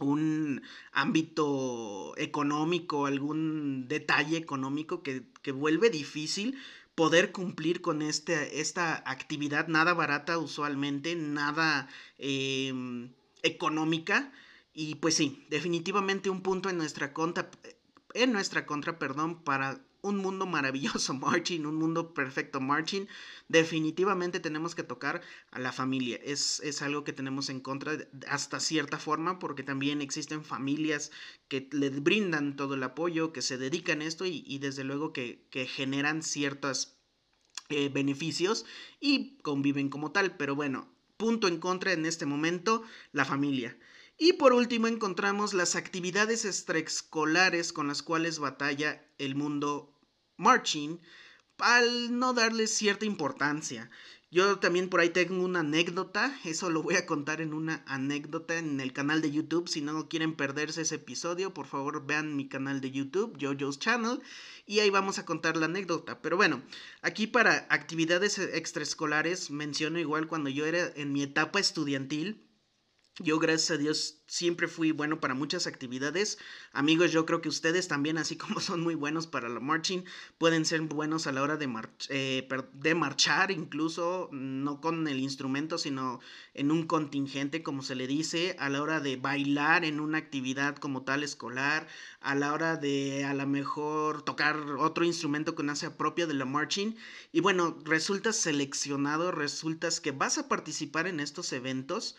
un 0.00 0.62
ámbito 0.92 2.14
económico, 2.16 3.06
algún 3.06 3.88
detalle 3.88 4.36
económico 4.36 5.02
que, 5.02 5.24
vuelve 5.52 5.90
difícil 5.90 6.56
poder 6.94 7.30
cumplir 7.30 7.82
con 7.82 8.02
este, 8.02 8.60
esta 8.60 9.02
actividad 9.06 9.68
nada 9.68 9.94
barata 9.94 10.38
usualmente, 10.38 11.14
nada 11.14 11.88
em, 12.18 13.10
económica. 13.42 14.32
Y 14.72 14.96
pues 14.96 15.14
sí, 15.14 15.44
definitivamente 15.50 16.30
un 16.30 16.42
punto 16.42 16.68
en 16.68 16.78
nuestra 16.78 17.12
contra, 17.12 17.50
en 18.14 18.32
nuestra 18.32 18.66
contra, 18.66 18.98
perdón, 18.98 19.42
para 19.42 19.80
un 20.06 20.18
mundo 20.18 20.46
maravilloso 20.46 21.14
marching, 21.26 21.66
un 21.66 21.76
mundo 21.76 22.14
perfecto 22.14 22.60
marching, 22.60 23.06
definitivamente 23.48 24.40
tenemos 24.40 24.74
que 24.74 24.82
tocar 24.82 25.20
a 25.50 25.58
la 25.58 25.72
familia. 25.72 26.18
Es, 26.22 26.60
es 26.60 26.82
algo 26.82 27.04
que 27.04 27.12
tenemos 27.12 27.48
en 27.48 27.60
contra 27.60 27.92
hasta 28.28 28.60
cierta 28.60 28.98
forma 28.98 29.38
porque 29.38 29.62
también 29.62 30.00
existen 30.00 30.44
familias 30.44 31.10
que 31.48 31.68
le 31.72 31.90
brindan 31.90 32.56
todo 32.56 32.74
el 32.74 32.82
apoyo, 32.82 33.32
que 33.32 33.42
se 33.42 33.58
dedican 33.58 34.00
a 34.00 34.06
esto 34.06 34.24
y, 34.26 34.58
desde 34.58 34.84
luego 34.84 35.12
que, 35.12 35.46
generan 35.68 36.22
ciertos 36.22 36.96
eh, 37.68 37.88
beneficios 37.88 38.64
y 39.00 39.38
conviven 39.38 39.88
como 39.88 40.12
tal. 40.12 40.36
Pero 40.36 40.54
bueno, 40.54 40.88
punto 41.16 41.48
en 41.48 41.58
contra 41.58 41.92
en 41.92 42.06
este 42.06 42.26
momento, 42.26 42.82
la 43.12 43.24
familia. 43.24 43.76
Y 44.18 44.34
por 44.34 44.54
último 44.54 44.86
encontramos 44.86 45.52
las 45.52 45.76
actividades 45.76 46.46
extraescolares 46.46 47.72
con 47.72 47.86
las 47.88 48.02
cuales 48.02 48.38
batalla 48.38 49.04
el 49.18 49.34
mundo 49.34 49.92
marching 50.36 50.98
al 51.58 52.18
no 52.18 52.32
darle 52.32 52.66
cierta 52.66 53.06
importancia. 53.06 53.90
Yo 54.30 54.58
también 54.58 54.88
por 54.88 55.00
ahí 55.00 55.10
tengo 55.10 55.42
una 55.44 55.60
anécdota, 55.60 56.36
eso 56.44 56.68
lo 56.68 56.82
voy 56.82 56.96
a 56.96 57.06
contar 57.06 57.40
en 57.40 57.54
una 57.54 57.84
anécdota 57.86 58.58
en 58.58 58.80
el 58.80 58.92
canal 58.92 59.22
de 59.22 59.30
YouTube. 59.30 59.68
Si 59.68 59.80
no 59.80 60.08
quieren 60.08 60.34
perderse 60.34 60.82
ese 60.82 60.96
episodio, 60.96 61.54
por 61.54 61.66
favor 61.66 62.04
vean 62.04 62.36
mi 62.36 62.48
canal 62.48 62.80
de 62.80 62.90
YouTube, 62.90 63.38
JoJo's 63.40 63.78
Channel, 63.78 64.20
y 64.66 64.80
ahí 64.80 64.90
vamos 64.90 65.18
a 65.20 65.24
contar 65.24 65.56
la 65.56 65.66
anécdota. 65.66 66.20
Pero 66.22 66.36
bueno, 66.36 66.60
aquí 67.02 67.28
para 67.28 67.66
actividades 67.70 68.38
extraescolares 68.38 69.50
menciono 69.50 70.00
igual 70.00 70.26
cuando 70.26 70.50
yo 70.50 70.66
era 70.66 70.92
en 70.96 71.12
mi 71.12 71.22
etapa 71.22 71.60
estudiantil 71.60 72.45
yo, 73.18 73.38
gracias 73.38 73.70
a 73.70 73.78
Dios, 73.78 74.18
siempre 74.26 74.68
fui 74.68 74.92
bueno 74.92 75.20
para 75.20 75.32
muchas 75.32 75.66
actividades. 75.66 76.36
Amigos, 76.74 77.12
yo 77.12 77.24
creo 77.24 77.40
que 77.40 77.48
ustedes 77.48 77.88
también, 77.88 78.18
así 78.18 78.36
como 78.36 78.60
son 78.60 78.82
muy 78.82 78.94
buenos 78.94 79.26
para 79.26 79.48
la 79.48 79.58
marching, 79.58 80.02
pueden 80.36 80.66
ser 80.66 80.82
buenos 80.82 81.26
a 81.26 81.32
la 81.32 81.42
hora 81.42 81.56
de, 81.56 81.66
eh, 82.10 82.94
marchar, 82.94 83.50
incluso 83.50 84.28
no 84.32 84.82
con 84.82 85.08
el 85.08 85.18
instrumento, 85.18 85.78
sino 85.78 86.20
en 86.52 86.70
un 86.70 86.86
contingente, 86.86 87.62
como 87.62 87.80
se 87.80 87.94
le 87.94 88.06
dice, 88.06 88.54
a 88.58 88.68
la 88.68 88.82
hora 88.82 89.00
de 89.00 89.16
bailar 89.16 89.86
en 89.86 89.98
una 89.98 90.18
actividad 90.18 90.76
como 90.76 91.02
tal 91.04 91.22
escolar, 91.22 91.88
a 92.20 92.34
la 92.34 92.52
hora 92.52 92.76
de 92.76 93.24
a 93.24 93.32
lo 93.32 93.46
mejor 93.46 94.24
tocar 94.24 94.58
otro 94.78 95.06
instrumento 95.06 95.54
que 95.54 95.62
no 95.62 95.74
sea 95.74 95.96
propio 95.96 96.26
de 96.26 96.34
la 96.34 96.44
marching. 96.44 96.96
Y 97.32 97.40
bueno, 97.40 97.78
resultas 97.84 98.36
seleccionado, 98.36 99.32
resultas 99.32 100.02
que 100.02 100.12
vas 100.12 100.36
a 100.36 100.48
participar 100.48 101.06
en 101.06 101.20
estos 101.20 101.54
eventos 101.54 102.16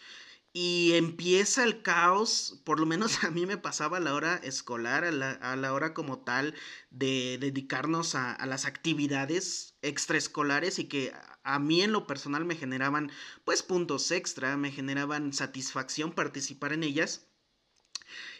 y 0.53 0.93
empieza 0.93 1.63
el 1.63 1.81
caos, 1.81 2.61
por 2.63 2.79
lo 2.79 2.85
menos 2.85 3.23
a 3.23 3.31
mí 3.31 3.45
me 3.45 3.57
pasaba 3.57 3.97
a 3.97 3.99
la 3.99 4.13
hora 4.13 4.35
escolar, 4.37 5.03
a 5.03 5.11
la, 5.55 5.73
hora 5.73 5.93
como 5.93 6.19
tal 6.19 6.55
de 6.89 7.37
dedicarnos 7.39 8.15
a, 8.15 8.43
las 8.45 8.65
actividades 8.65 9.75
extraescolares 9.81 10.79
y 10.79 10.85
que 10.85 11.13
a 11.43 11.59
mí 11.59 11.81
en 11.81 11.91
lo 11.91 12.07
personal 12.07 12.45
me 12.45 12.55
generaban 12.55 13.11
pues 13.43 13.63
puntos 13.63 14.11
extra, 14.11 14.57
me 14.57 14.71
generaban 14.71 15.33
satisfacción 15.33 16.11
participar 16.11 16.73
en 16.73 16.83
ellas. 16.83 17.27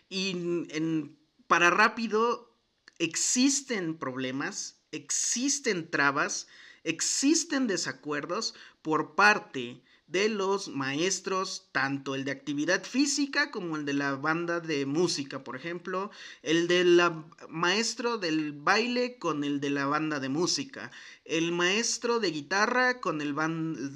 Y 0.10 0.32
en, 0.32 1.20
para 1.48 1.70
rápido 1.70 2.58
existen 3.00 3.98
problemas, 3.98 4.82
existen 4.92 5.90
trabas, 5.90 6.48
existen 6.84 7.68
desacuerdos 7.68 8.56
por 8.82 9.16
parte 9.16 9.84
de 10.08 10.30
los 10.30 10.70
maestros, 10.70 11.68
tanto 11.74 12.16
el 12.16 12.24
de 12.24 12.32
actividad 12.32 12.84
física 12.84 13.52
como 13.52 13.76
el 13.76 13.86
de 13.86 13.94
la 13.94 14.16
banda 14.16 14.62
de 14.62 14.86
música, 14.86 15.44
por 15.44 15.58
ejemplo, 15.58 16.12
el 16.44 16.70
del 16.70 17.02
maestro 17.50 18.18
del 18.18 18.54
baile 18.54 19.18
con 19.20 19.44
el 19.44 19.60
de 19.60 19.70
la 19.70 19.86
banda 19.86 20.22
de 20.22 20.30
música, 20.30 20.92
el 21.26 21.52
maestro 21.52 22.22
de 22.22 22.32
guitarra 22.32 23.02
con 23.02 23.22
el 23.22 23.36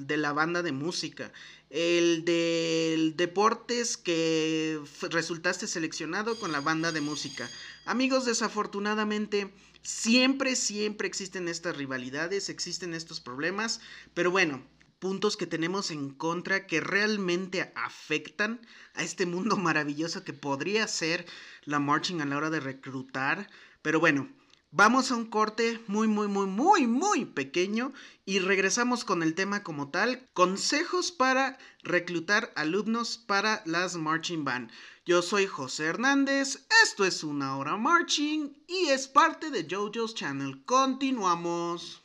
de 0.06 0.18
la 0.18 0.34
banda 0.34 0.62
de 0.62 0.74
música, 0.74 1.32
el 1.70 2.25
de 2.25 3.13
deportes 3.15 3.96
que 3.96 4.82
resultaste 5.10 5.65
seleccionado 5.65 6.38
con 6.38 6.51
la 6.51 6.60
banda 6.60 6.91
de 6.91 7.00
música. 7.00 7.50
Amigos, 7.86 8.25
desafortunadamente, 8.25 9.53
siempre, 9.82 10.58
siempre 10.58 11.08
existen 11.08 11.48
estas 11.48 11.77
rivalidades, 11.77 12.50
existen 12.50 12.94
estos 12.94 13.22
problemas, 13.22 13.80
pero 14.13 14.30
bueno, 14.30 14.62
puntos 15.01 15.36
que 15.36 15.48
tenemos 15.48 15.89
en 15.89 16.12
contra 16.12 16.67
que 16.67 16.79
realmente 16.79 17.74
afectan 17.75 18.62
a 18.93 19.03
este 19.03 19.25
mundo 19.25 19.58
maravilloso 19.58 20.24
que 20.24 20.31
podría 20.31 20.88
ser 20.88 21.25
la 21.65 21.79
marching 21.79 22.22
a 22.22 22.25
la 22.25 22.38
hora 22.38 22.51
de 22.51 22.60
reclutar. 22.60 23.50
Pero 23.81 24.00
bueno, 24.00 24.29
vamos 24.70 25.10
a 25.10 25.15
un 25.15 25.25
corte 25.25 25.81
muy, 25.88 26.08
muy, 26.08 26.27
muy, 26.27 26.46
muy, 26.46 26.86
muy 26.86 27.25
pequeño 27.25 27.93
y 28.25 28.38
regresamos 28.38 29.03
con 29.03 29.24
el 29.24 29.34
tema 29.34 29.63
como 29.63 29.89
tal, 29.89 30.29
consejos 30.34 31.12
para 31.12 31.58
reclutar 31.81 32.53
alumnos 32.55 33.17
para 33.17 33.63
las 33.65 33.96
marching 33.96 34.46
band. 34.46 34.70
Yo 35.03 35.24
soy 35.24 35.48
José 35.48 35.86
Hernández, 35.86 36.67
esto 36.84 37.05
es 37.05 37.24
una 37.24 37.58
hora 37.58 37.75
marching 37.75 38.55
y 38.67 38.89
es 38.89 39.08
parte 39.08 39.50
de 39.50 39.67
JoJo's 39.67 40.13
Channel. 40.13 40.63
Continuamos. 40.63 42.00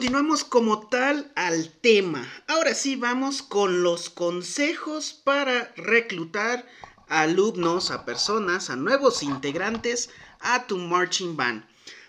Continuamos 0.00 0.44
como 0.44 0.88
tal 0.88 1.30
al 1.34 1.68
tema. 1.68 2.26
Ahora 2.46 2.74
sí, 2.74 2.96
vamos 2.96 3.42
con 3.42 3.82
los 3.82 4.08
consejos 4.08 5.12
para 5.12 5.74
reclutar 5.76 6.66
alumnos, 7.06 7.90
a 7.90 8.06
personas, 8.06 8.70
a 8.70 8.76
nuevos 8.76 9.22
integrantes 9.22 10.08
a 10.40 10.66
tu 10.66 10.78
marching 10.78 11.36
band. 11.36 11.66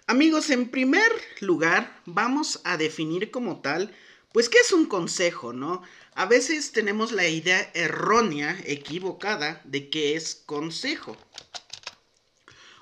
Amigos, 0.08 0.52
en 0.52 0.70
primer 0.70 1.12
lugar, 1.42 2.02
vamos 2.06 2.62
a 2.64 2.78
definir 2.78 3.30
como 3.30 3.60
tal, 3.60 3.94
pues, 4.32 4.48
¿qué 4.48 4.60
es 4.60 4.72
un 4.72 4.86
consejo, 4.86 5.52
no? 5.52 5.82
A 6.16 6.26
veces 6.26 6.72
tenemos 6.72 7.12
la 7.12 7.28
idea 7.28 7.72
errónea, 7.74 8.58
equivocada, 8.68 9.60
de 9.66 9.90
qué 9.90 10.16
es 10.16 10.36
consejo. 10.46 11.18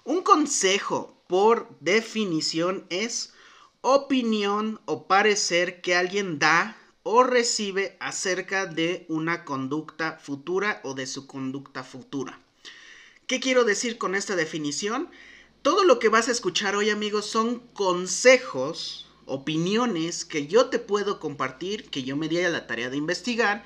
Un 0.04 0.22
consejo, 0.22 1.20
por 1.28 1.68
definición, 1.80 2.86
es 2.92 3.34
opinión 3.82 4.82
o 4.86 5.08
parecer 5.08 5.82
que 5.82 5.96
alguien 5.96 6.38
da 6.40 6.76
o 7.04 7.24
recibe 7.24 7.96
acerca 8.00 8.66
de 8.66 9.06
una 9.08 9.46
conducta 9.46 10.20
futura 10.22 10.82
o 10.84 10.94
de 10.94 11.08
su 11.08 11.28
conducta 11.28 11.84
futura. 11.84 12.40
¿Qué 13.26 13.40
quiero 13.40 13.64
decir 13.64 13.98
con 13.98 14.16
esta 14.16 14.36
definición? 14.36 15.10
Todo 15.62 15.84
lo 15.86 16.00
que 16.00 16.10
vas 16.10 16.28
a 16.28 16.32
escuchar 16.32 16.76
hoy 16.76 16.90
amigos 16.90 17.26
son 17.26 17.60
consejos, 17.74 19.08
opiniones 19.26 20.26
que 20.26 20.48
yo 20.48 20.68
te 20.68 20.80
puedo 20.80 21.20
compartir, 21.20 21.90
que 21.90 22.04
yo 22.04 22.18
me 22.18 22.28
di 22.28 22.42
a 22.42 22.50
la 22.50 22.68
tarea 22.68 22.90
de 22.90 22.98
investigar, 22.98 23.64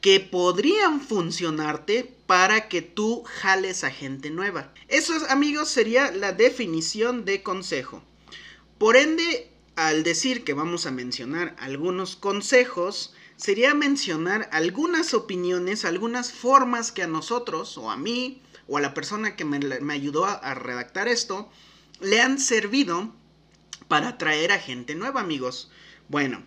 que 0.00 0.20
podrían 0.20 1.00
funcionarte 1.00 2.14
para 2.26 2.68
que 2.68 2.82
tú 2.82 3.24
jales 3.24 3.82
a 3.82 3.90
gente 3.90 4.30
nueva. 4.30 4.72
Eso 4.88 5.14
amigos 5.28 5.68
sería 5.68 6.12
la 6.12 6.32
definición 6.32 7.24
de 7.24 7.42
consejo. 7.42 8.02
Por 8.78 8.96
ende, 8.96 9.50
al 9.76 10.02
decir 10.02 10.42
que 10.42 10.54
vamos 10.54 10.86
a 10.86 10.90
mencionar 10.90 11.54
algunos 11.58 12.16
consejos, 12.16 13.14
sería 13.36 13.74
mencionar 13.74 14.48
algunas 14.50 15.12
opiniones, 15.12 15.84
algunas 15.84 16.32
formas 16.32 16.92
que 16.92 17.02
a 17.02 17.06
nosotros, 17.06 17.76
o 17.76 17.90
a 17.90 17.96
mí, 17.96 18.42
o 18.66 18.78
a 18.78 18.80
la 18.80 18.94
persona 18.94 19.36
que 19.36 19.44
me, 19.44 19.92
ayudó 19.92 20.24
a, 20.24 20.54
redactar 20.54 21.08
esto, 21.08 21.50
le 22.00 22.22
han 22.22 22.40
servido 22.40 23.14
para 23.86 24.08
atraer 24.08 24.50
a 24.50 24.58
gente 24.58 24.94
nueva, 24.94 25.20
amigos. 25.20 25.70
Bueno, 26.08 26.42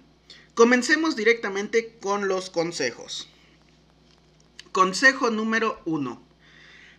comencemos 0.55 1.15
directamente 1.15 1.97
con 2.01 2.27
los 2.27 2.49
consejos. 2.49 3.29
Consejo 4.71 5.29
número 5.29 5.81
uno. 5.85 6.21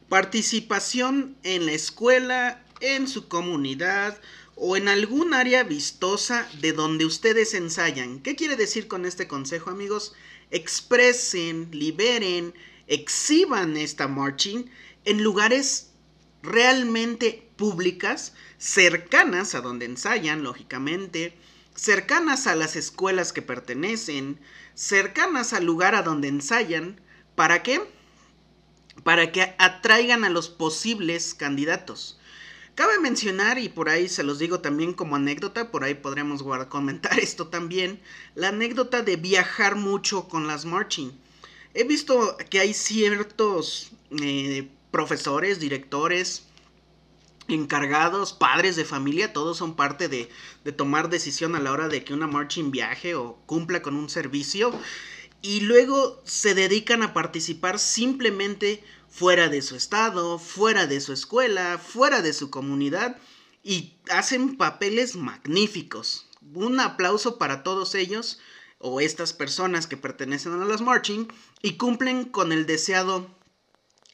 Participación 0.08 1.36
en 1.42 1.66
la 1.66 1.72
escuela, 1.72 2.64
en 2.80 3.08
su 3.08 3.28
comunidad 3.28 4.18
o 4.62 4.76
en 4.76 4.88
algún 4.88 5.32
área 5.32 5.62
vistosa 5.62 6.46
de 6.60 6.74
donde 6.74 7.06
ustedes 7.06 7.54
ensayan. 7.54 8.20
¿Qué 8.20 8.36
quiere 8.36 8.56
decir 8.56 8.88
con 8.88 9.06
este 9.06 9.26
consejo, 9.26 9.70
amigos? 9.70 10.12
Expresen, 10.50 11.70
liberen, 11.72 12.52
exhiban 12.86 13.78
esta 13.78 14.06
marching 14.06 14.70
en 15.06 15.22
lugares 15.22 15.92
realmente 16.42 17.48
públicas, 17.56 18.34
cercanas 18.58 19.54
a 19.54 19.62
donde 19.62 19.86
ensayan, 19.86 20.42
lógicamente, 20.42 21.38
cercanas 21.74 22.46
a 22.46 22.54
las 22.54 22.76
escuelas 22.76 23.32
que 23.32 23.40
pertenecen, 23.40 24.38
cercanas 24.74 25.54
al 25.54 25.64
lugar 25.64 25.94
a 25.94 26.02
donde 26.02 26.28
ensayan. 26.28 27.00
¿Para 27.34 27.62
qué? 27.62 27.80
Para 29.04 29.32
que 29.32 29.54
atraigan 29.56 30.24
a 30.24 30.28
los 30.28 30.50
posibles 30.50 31.32
candidatos. 31.32 32.19
Cabe 32.80 32.98
mencionar, 32.98 33.58
y 33.58 33.68
por 33.68 33.90
ahí 33.90 34.08
se 34.08 34.22
los 34.22 34.38
digo 34.38 34.60
también 34.60 34.94
como 34.94 35.14
anécdota, 35.14 35.70
por 35.70 35.84
ahí 35.84 35.92
podremos 35.92 36.42
comentar 36.70 37.18
esto 37.20 37.48
también, 37.48 38.00
la 38.34 38.48
anécdota 38.48 39.02
de 39.02 39.16
viajar 39.16 39.76
mucho 39.76 40.30
con 40.30 40.46
las 40.46 40.64
marching. 40.64 41.10
He 41.74 41.84
visto 41.84 42.38
que 42.48 42.58
hay 42.58 42.72
ciertos 42.72 43.90
eh, 44.22 44.66
profesores, 44.90 45.60
directores, 45.60 46.46
encargados, 47.48 48.32
padres 48.32 48.76
de 48.76 48.86
familia, 48.86 49.34
todos 49.34 49.58
son 49.58 49.76
parte 49.76 50.08
de, 50.08 50.30
de 50.64 50.72
tomar 50.72 51.10
decisión 51.10 51.56
a 51.56 51.60
la 51.60 51.72
hora 51.72 51.88
de 51.88 52.02
que 52.02 52.14
una 52.14 52.28
marching 52.28 52.70
viaje 52.70 53.14
o 53.14 53.36
cumpla 53.44 53.82
con 53.82 53.94
un 53.94 54.08
servicio 54.08 54.72
y 55.42 55.60
luego 55.60 56.22
se 56.24 56.54
dedican 56.54 57.02
a 57.02 57.12
participar 57.12 57.78
simplemente 57.78 58.82
fuera 59.10 59.48
de 59.48 59.60
su 59.60 59.76
estado, 59.76 60.38
fuera 60.38 60.86
de 60.86 61.00
su 61.00 61.12
escuela, 61.12 61.78
fuera 61.78 62.22
de 62.22 62.32
su 62.32 62.50
comunidad 62.50 63.18
y 63.62 63.96
hacen 64.08 64.56
papeles 64.56 65.16
magníficos. 65.16 66.26
Un 66.54 66.80
aplauso 66.80 67.36
para 67.36 67.62
todos 67.62 67.94
ellos 67.94 68.40
o 68.78 69.00
estas 69.00 69.32
personas 69.32 69.86
que 69.86 69.96
pertenecen 69.96 70.52
a 70.54 70.64
los 70.64 70.80
marching 70.80 71.28
y 71.60 71.76
cumplen 71.76 72.24
con 72.24 72.52
el 72.52 72.64
deseado 72.64 73.36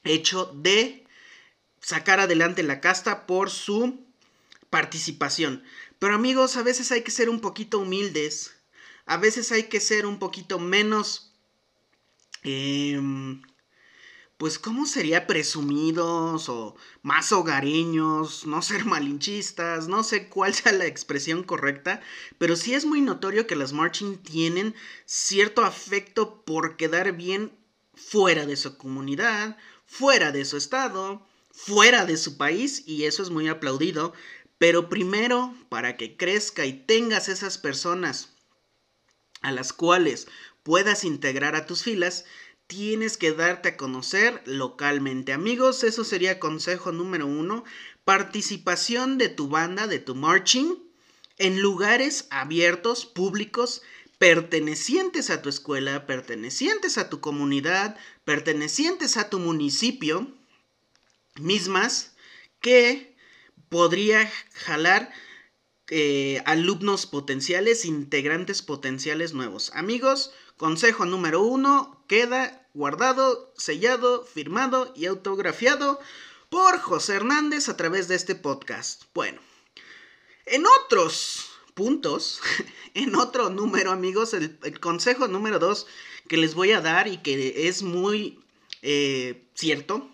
hecho 0.03 0.51
de 0.55 1.05
sacar 1.81 2.19
adelante 2.19 2.63
la 2.63 2.81
casta 2.81 3.27
por 3.27 3.51
su 3.51 4.01
participación. 4.71 5.63
Pero 5.99 6.15
amigos, 6.15 6.57
a 6.57 6.63
veces 6.63 6.91
hay 6.91 7.03
que 7.03 7.11
ser 7.11 7.29
un 7.29 7.41
poquito 7.41 7.79
humildes, 7.79 8.57
a 9.05 9.19
veces 9.19 9.53
hay 9.53 9.65
que 9.65 9.81
ser 9.81 10.07
un 10.07 10.19
poquito 10.19 10.59
menos... 10.59 11.33
Em, 12.43 13.43
pues, 14.39 14.59
¿cómo 14.59 14.85
sería 14.87 15.27
presumidos 15.27 16.49
o 16.49 16.77
más 17.03 17.33
hogareños, 17.33 18.47
no 18.47 18.61
ser 18.63 18.85
malinchistas, 18.85 19.89
no 19.89 20.03
sé 20.05 20.29
cuál 20.29 20.55
sea 20.55 20.73
la 20.73 20.87
expresión 20.87 21.43
correcta, 21.43 22.01
pero 22.39 22.57
sí 22.57 22.75
es 22.75 22.85
muy 22.85 23.01
notorio 23.01 23.47
que 23.47 23.57
las 23.57 23.73
marching 23.73 24.19
tienen 24.19 24.75
cierto 25.07 25.65
afecto 25.65 26.43
por 26.45 26.77
quedar 26.77 27.13
bien 27.13 27.53
fuera 27.95 28.45
de 28.45 28.57
su 28.57 28.77
comunidad, 28.77 29.57
fuera 29.87 30.33
de 30.33 30.45
su 30.45 30.59
estado, 30.59 31.27
fuera 31.51 32.05
de 32.05 32.19
su 32.19 32.37
país, 32.37 32.83
y 32.87 33.05
eso 33.05 33.23
es 33.23 33.31
muy 33.31 33.49
aplaudido, 33.49 34.13
pero 34.59 34.91
primero, 34.91 35.55
para 35.71 35.97
que 35.97 36.17
crezca 36.17 36.67
y 36.67 36.75
tengas 36.75 37.29
esas 37.29 37.57
personas 37.57 38.31
a 39.41 39.53
las 39.53 39.73
cuales 39.73 40.29
puedas 40.63 41.05
integrar 41.05 41.55
a 41.55 41.65
tus 41.65 41.83
filas, 41.85 42.25
tienes 42.67 43.17
que 43.17 43.33
darte 43.33 43.71
a 43.71 43.77
conocer 43.77 44.43
localmente. 44.45 45.33
Amigos, 45.33 45.85
eso 45.85 46.05
sería 46.05 46.41
consejo 46.41 46.93
número 46.93 47.27
uno. 47.27 47.65
Participación 48.05 49.19
de 49.19 49.29
tu 49.29 49.49
banda, 49.49 49.87
de 49.87 49.99
tu 49.99 50.15
marching, 50.15 50.77
en 51.39 51.61
lugares 51.61 52.27
abiertos, 52.31 53.07
públicos, 53.07 53.83
pertenecientes 54.19 55.31
a 55.31 55.43
tu 55.43 55.49
escuela, 55.49 56.07
pertenecientes 56.07 56.99
a 56.99 57.11
tu 57.11 57.21
comunidad, 57.21 57.97
pertenecientes 58.25 59.17
a 59.17 59.29
tu 59.29 59.39
municipio, 59.39 60.33
mismas 61.39 62.15
que 62.61 63.15
podría 63.69 64.31
jalar 64.55 65.13
eh, 65.89 66.43
alumnos 66.47 67.07
potenciales, 67.07 67.85
integrantes 67.85 68.63
potenciales 68.63 69.35
nuevos. 69.35 69.71
Amigos, 69.75 70.33
consejo 70.57 71.05
número 71.05 71.43
uno, 71.43 72.05
queda 72.09 72.69
guardado, 72.75 73.53
sellado, 73.57 74.25
firmado 74.25 74.93
y 74.97 75.07
autografiado 75.07 76.01
por 76.49 76.79
José 76.79 77.15
Hernández 77.15 77.69
a 77.69 77.77
través 77.77 78.09
de 78.09 78.15
este 78.15 78.35
podcast. 78.35 79.05
Bueno, 79.15 79.41
en 80.47 80.65
otros 80.67 81.51
puntos, 81.75 82.41
en 82.95 83.15
otro 83.17 83.51
número 83.51 83.91
amigos, 83.91 84.35
el, 84.35 84.81
consejo 84.81 85.29
número 85.29 85.59
dos 85.59 85.87
que 86.29 86.37
les 86.37 86.55
voy 86.55 86.73
a 86.73 86.81
dar 86.81 87.09
y 87.09 87.19
que 87.19 87.69
es 87.69 87.83
muy 87.83 88.41
eh, 88.83 89.49
cierto, 89.55 90.11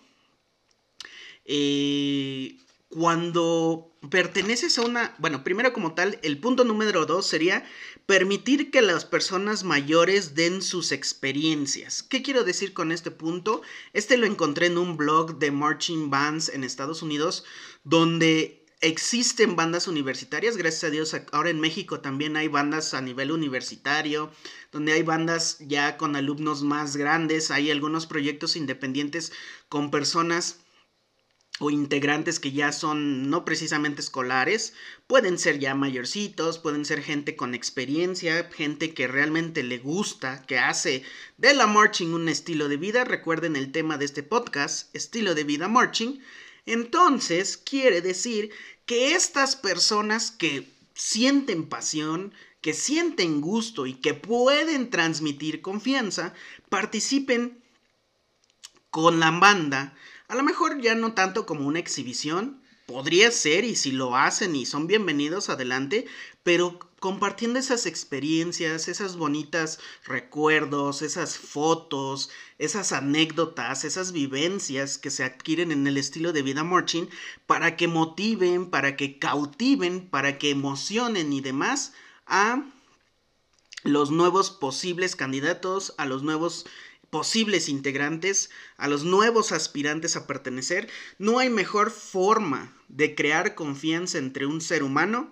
eh, 1.45 2.57
cuando 2.89 3.91
perteneces 4.09 4.77
a 4.77 4.83
una, 4.83 5.15
bueno, 5.17 5.43
primero 5.43 5.73
como 5.73 5.93
tal, 5.93 6.19
el 6.21 6.39
punto 6.39 6.63
número 6.63 7.05
dos 7.05 7.25
sería 7.25 7.65
permitir 8.05 8.69
que 8.69 8.81
las 8.81 9.05
personas 9.05 9.63
mayores 9.63 10.35
den 10.35 10.61
sus 10.61 10.91
experiencias. 10.91 12.03
¿Qué 12.03 12.21
quiero 12.21 12.43
decir 12.43 12.73
con 12.73 12.91
este 12.91 13.11
punto? 13.11 13.61
Este 13.93 14.17
lo 14.17 14.25
encontré 14.25 14.67
en 14.67 14.77
un 14.77 14.97
blog 14.97 15.39
de 15.39 15.51
marching 15.51 16.09
bands 16.09 16.49
en 16.49 16.63
Estados 16.63 17.01
Unidos, 17.01 17.45
donde 17.83 18.63
existen 18.83 19.55
bandas 19.55 19.87
universitarias, 19.87 20.57
gracias 20.57 20.83
a 20.83 20.89
Dios 20.89 21.15
ahora 21.31 21.49
en 21.49 21.61
México 21.61 22.01
también 22.01 22.35
hay 22.35 22.49
bandas 22.49 22.93
a 22.93 22.99
nivel 22.99 23.31
universitario, 23.31 24.29
donde 24.73 24.91
hay 24.91 25.03
bandas 25.03 25.57
ya 25.61 25.95
con 25.95 26.17
alumnos 26.17 26.63
más 26.63 26.97
grandes, 26.97 27.49
hay 27.49 27.71
algunos 27.71 28.05
proyectos 28.05 28.57
independientes 28.57 29.31
con 29.69 29.89
personas 29.89 30.57
o 31.59 31.69
integrantes 31.69 32.39
que 32.39 32.51
ya 32.51 32.71
son 32.71 33.29
no 33.29 33.45
precisamente 33.45 34.01
escolares, 34.01 34.73
pueden 35.05 35.37
ser 35.37 35.59
ya 35.59 35.75
mayorcitos, 35.75 36.57
pueden 36.57 36.83
ser 36.83 37.03
gente 37.03 37.35
con 37.35 37.53
experiencia, 37.53 38.49
gente 38.51 38.93
que 38.93 39.07
realmente 39.07 39.61
le 39.61 39.77
gusta, 39.77 40.43
que 40.47 40.57
hace 40.57 41.03
de 41.37 41.53
la 41.53 41.67
marching 41.67 42.13
un 42.13 42.27
estilo 42.27 42.69
de 42.69 42.77
vida. 42.77 43.03
Recuerden 43.03 43.55
el 43.55 43.71
tema 43.71 43.97
de 43.97 44.05
este 44.05 44.23
podcast, 44.23 44.93
estilo 44.95 45.35
de 45.35 45.43
vida 45.43 45.67
marching. 45.67 46.19
Entonces, 46.65 47.57
quiere 47.57 48.01
decir 48.01 48.49
que 48.85 49.13
estas 49.13 49.55
personas 49.55 50.31
que 50.31 50.67
sienten 50.95 51.69
pasión, 51.69 52.33
que 52.61 52.73
sienten 52.73 53.41
gusto 53.41 53.85
y 53.85 53.93
que 53.93 54.15
pueden 54.15 54.89
transmitir 54.89 55.61
confianza, 55.61 56.33
participen 56.69 57.61
con 58.89 59.19
la 59.19 59.31
banda 59.31 59.95
a 60.27 60.35
lo 60.35 60.43
mejor 60.43 60.81
ya 60.81 60.95
no 60.95 61.13
tanto 61.13 61.45
como 61.45 61.67
una 61.67 61.79
exhibición, 61.79 62.61
podría 62.85 63.31
ser 63.31 63.63
y 63.63 63.75
si 63.75 63.91
lo 63.91 64.15
hacen 64.15 64.55
y 64.55 64.65
son 64.65 64.87
bienvenidos 64.87 65.49
adelante, 65.49 66.05
pero 66.43 66.79
compartiendo 66.99 67.59
esas 67.59 67.85
experiencias, 67.85 68.87
esas 68.87 69.17
bonitas 69.17 69.79
recuerdos, 70.05 71.01
esas 71.01 71.37
fotos, 71.37 72.29
esas 72.59 72.91
anécdotas, 72.91 73.83
esas 73.83 74.11
vivencias 74.11 74.97
que 74.97 75.09
se 75.09 75.23
adquieren 75.23 75.71
en 75.71 75.87
el 75.87 75.97
estilo 75.97 76.33
de 76.33 76.41
vida 76.43 76.63
marching 76.63 77.09
para 77.45 77.75
que 77.75 77.87
motiven, 77.87 78.69
para 78.69 78.95
que 78.95 79.19
cautiven, 79.19 80.09
para 80.09 80.37
que 80.37 80.49
emocionen 80.49 81.33
y 81.33 81.41
demás 81.41 81.93
a 82.25 82.63
los 83.83 84.11
nuevos 84.11 84.49
posibles 84.49 85.15
candidatos, 85.15 85.93
a 85.97 86.05
los 86.05 86.23
nuevos 86.23 86.65
posibles 87.13 87.69
integrantes, 87.69 88.49
a 88.75 88.87
los 88.87 89.03
nuevos 89.03 89.51
aspirantes 89.51 90.15
a 90.15 90.25
pertenecer, 90.25 90.89
no 91.19 91.37
hay 91.37 91.47
mejor 91.47 91.91
forma 91.91 92.75
de 92.87 93.13
crear 93.13 93.53
confianza 93.53 94.17
entre 94.17 94.47
un 94.47 94.61
ser 94.61 94.81
humano 94.81 95.31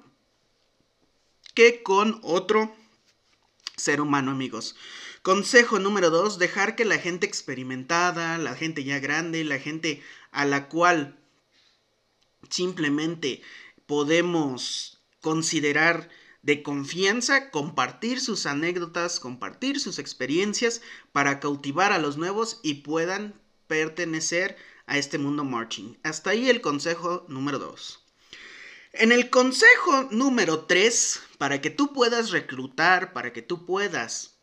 que 1.55 1.81
con 1.81 2.19
otro 2.21 2.71
ser 3.77 3.99
humano, 3.99 4.29
amigos. 4.29 4.75
Consejo 5.23 5.79
número 5.79 6.11
dos, 6.11 6.37
dejar 6.37 6.75
que 6.75 6.85
la 6.85 6.99
gente 6.99 7.25
experimentada, 7.25 8.37
la 8.37 8.53
gente 8.53 8.83
ya 8.83 8.99
grande, 8.99 9.43
la 9.43 9.57
gente 9.57 10.03
a 10.29 10.45
la 10.45 10.69
cual 10.69 11.19
simplemente 12.51 13.41
podemos 13.87 15.01
considerar 15.19 16.11
de 16.41 16.63
confianza, 16.63 17.51
compartir 17.51 18.19
sus 18.19 18.45
anécdotas, 18.45 19.19
compartir 19.19 19.79
sus 19.79 19.99
experiencias 19.99 20.81
para 21.11 21.39
cautivar 21.39 21.91
a 21.91 21.99
los 21.99 22.17
nuevos 22.17 22.59
y 22.63 22.75
puedan 22.75 23.39
pertenecer 23.67 24.57
a 24.87 24.97
este 24.97 25.17
mundo 25.17 25.43
marching. 25.43 25.97
Hasta 26.03 26.31
ahí 26.31 26.49
el 26.49 26.61
consejo 26.61 27.25
número 27.27 27.59
2. 27.59 27.99
En 28.93 29.11
el 29.11 29.29
consejo 29.29 30.09
número 30.11 30.65
3, 30.65 31.21
para 31.37 31.61
que 31.61 31.69
tú 31.69 31.93
puedas 31.93 32.31
reclutar, 32.31 33.13
para 33.13 33.31
que 33.31 33.41
tú 33.41 33.65
puedas 33.65 34.35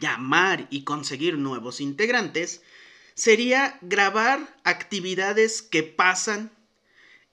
llamar 0.00 0.66
y 0.70 0.84
conseguir 0.84 1.36
nuevos 1.36 1.80
integrantes, 1.80 2.62
sería 3.14 3.78
grabar 3.82 4.56
actividades 4.64 5.62
que 5.62 5.82
pasan 5.82 6.50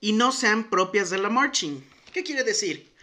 y 0.00 0.12
no 0.12 0.32
sean 0.32 0.68
propias 0.68 1.08
de 1.08 1.18
la 1.18 1.30
marching. 1.30 1.82
¿Qué 2.12 2.22
quiere 2.22 2.44
decir? 2.44 2.93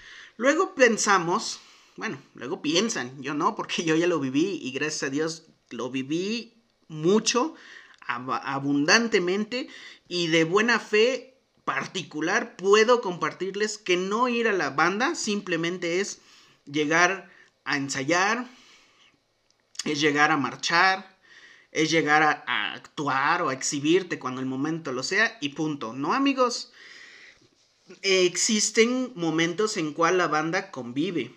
Luego 0.42 0.74
pensamos, 0.74 1.60
bueno, 1.98 2.20
luego 2.34 2.64
piensan, 2.64 3.22
yo 3.22 3.36
no, 3.36 3.54
porque 3.54 3.84
yo 3.84 3.96
ya 3.96 4.08
lo 4.08 4.20
viví 4.20 4.58
y 4.60 4.72
gracias 4.72 5.04
a 5.04 5.10
Dios 5.12 5.44
lo 5.70 5.92
viví 5.92 6.64
mucho, 6.88 7.54
abundantemente 8.08 9.68
y 10.08 10.30
de 10.30 10.44
buena 10.44 10.80
fe 10.80 11.38
particular 11.64 12.56
puedo 12.56 13.02
compartirles 13.02 13.78
que 13.78 13.98
no 13.98 14.30
ir 14.30 14.48
a 14.48 14.52
la 14.52 14.72
banda 14.72 15.14
simplemente 15.14 16.00
es 16.00 16.22
llegar 16.66 17.30
a 17.64 17.78
ensayar, 17.78 18.48
es 19.86 20.02
llegar 20.02 20.32
a 20.32 20.38
marchar, 20.38 21.20
es 21.72 21.92
llegar 21.92 22.24
a, 22.24 22.44
a, 22.48 22.74
actuar 22.74 23.44
o 23.44 23.50
a 23.50 23.54
exhibirte 23.54 24.18
cuando 24.18 24.42
el 24.42 24.48
momento 24.48 24.92
lo 24.92 25.04
sea 25.04 25.38
y 25.40 25.50
punto. 25.50 25.94
No 25.94 26.16
amigos, 26.16 26.74
existen 28.02 29.12
momentos 29.16 29.78
en 29.78 29.94
cual 29.94 30.18
la 30.18 30.28
banda 30.28 30.72
convive. 30.72 31.34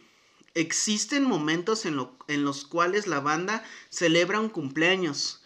Existen 0.55 1.25
momentos 1.25 1.85
en, 1.85 1.99
en 2.29 2.45
los 2.45 2.65
cuales 2.65 3.07
la 3.07 3.21
banda 3.21 3.65
celebra 3.91 4.41
un 4.41 4.49
cumpleaños. 4.49 5.43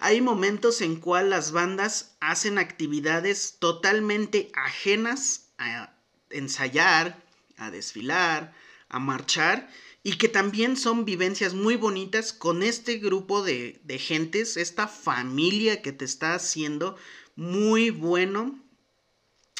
Hay 0.00 0.20
momentos 0.20 0.80
en 0.80 0.96
cual 0.96 1.30
las 1.30 1.52
bandas 1.52 2.16
hacen 2.20 2.58
actividades 2.58 3.56
totalmente 3.58 4.50
ajenas 4.54 5.50
a 5.58 5.92
ensayar, 6.30 7.22
a 7.56 7.70
desfilar, 7.70 8.54
a 8.88 8.98
marchar 8.98 9.68
y 10.02 10.14
que 10.14 10.28
también 10.28 10.76
son 10.76 11.04
vivencias 11.04 11.54
muy 11.54 11.76
bonitas 11.76 12.32
con 12.32 12.62
este 12.62 12.98
grupo 12.98 13.42
de, 13.42 13.80
de 13.84 13.98
gentes, 13.98 14.56
esta 14.56 14.88
familia 14.88 15.82
que 15.82 15.92
te 15.92 16.04
está 16.04 16.34
haciendo 16.34 16.96
muy 17.34 17.90
bueno 17.90 18.58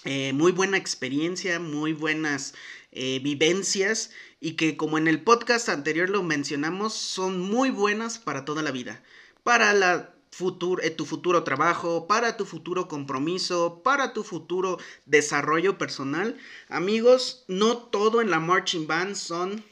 eh, 0.04 0.32
muy 0.32 0.52
buena 0.52 0.76
experiencia, 0.76 1.58
muy 1.58 1.92
buenas 1.92 2.54
eh, 2.92 3.20
vivencias 3.22 4.10
y 4.40 4.52
que 4.52 4.76
como 4.76 4.98
en 4.98 5.08
el 5.08 5.22
podcast 5.22 5.68
anterior 5.68 6.08
lo 6.08 6.22
mencionamos, 6.22 6.94
son 6.94 7.40
muy 7.40 7.70
buenas 7.70 8.18
para 8.18 8.44
toda 8.44 8.62
la 8.62 8.70
vida. 8.70 9.02
Para 9.42 9.72
la 9.72 10.14
eh, 10.82 10.90
tu 10.90 11.04
futuro 11.04 11.42
trabajo, 11.42 12.06
para 12.06 12.36
tu 12.36 12.44
futuro 12.44 12.86
compromiso, 12.86 13.82
para 13.82 14.12
tu 14.12 14.22
futuro 14.22 14.78
desarrollo 15.04 15.78
personal. 15.78 16.36
Amigos, 16.68 17.44
no 17.48 17.78
todo 17.78 18.20
en 18.20 18.30
la 18.30 18.38
marching 18.38 18.86
band 18.86 19.16
son 19.16 19.64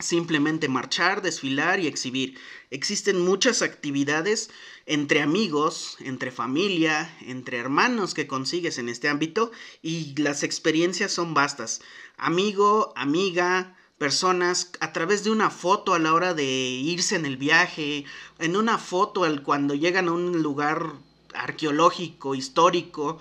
simplemente 0.00 0.68
marchar, 0.68 1.22
desfilar 1.22 1.80
y 1.80 1.88
exhibir. 1.88 2.38
Existen 2.70 3.20
muchas 3.20 3.62
actividades 3.62 4.48
entre 4.86 5.20
amigos, 5.22 5.96
entre 5.98 6.30
familia, 6.30 7.12
entre 7.22 7.58
hermanos 7.58 8.14
que 8.14 8.28
consigues 8.28 8.78
en 8.78 8.88
este 8.88 9.08
ámbito 9.08 9.50
y 9.82 10.14
las 10.16 10.44
experiencias 10.44 11.10
son 11.10 11.34
vastas. 11.34 11.80
Amigo, 12.16 12.92
amiga, 12.94 13.76
personas 13.98 14.70
a 14.78 14.92
través 14.92 15.24
de 15.24 15.32
una 15.32 15.50
foto 15.50 15.94
a 15.94 15.98
la 15.98 16.14
hora 16.14 16.32
de 16.32 16.44
irse 16.44 17.16
en 17.16 17.26
el 17.26 17.36
viaje, 17.36 18.04
en 18.38 18.56
una 18.56 18.78
foto 18.78 19.24
al 19.24 19.42
cuando 19.42 19.74
llegan 19.74 20.06
a 20.06 20.12
un 20.12 20.42
lugar 20.42 20.92
arqueológico, 21.34 22.36
histórico. 22.36 23.18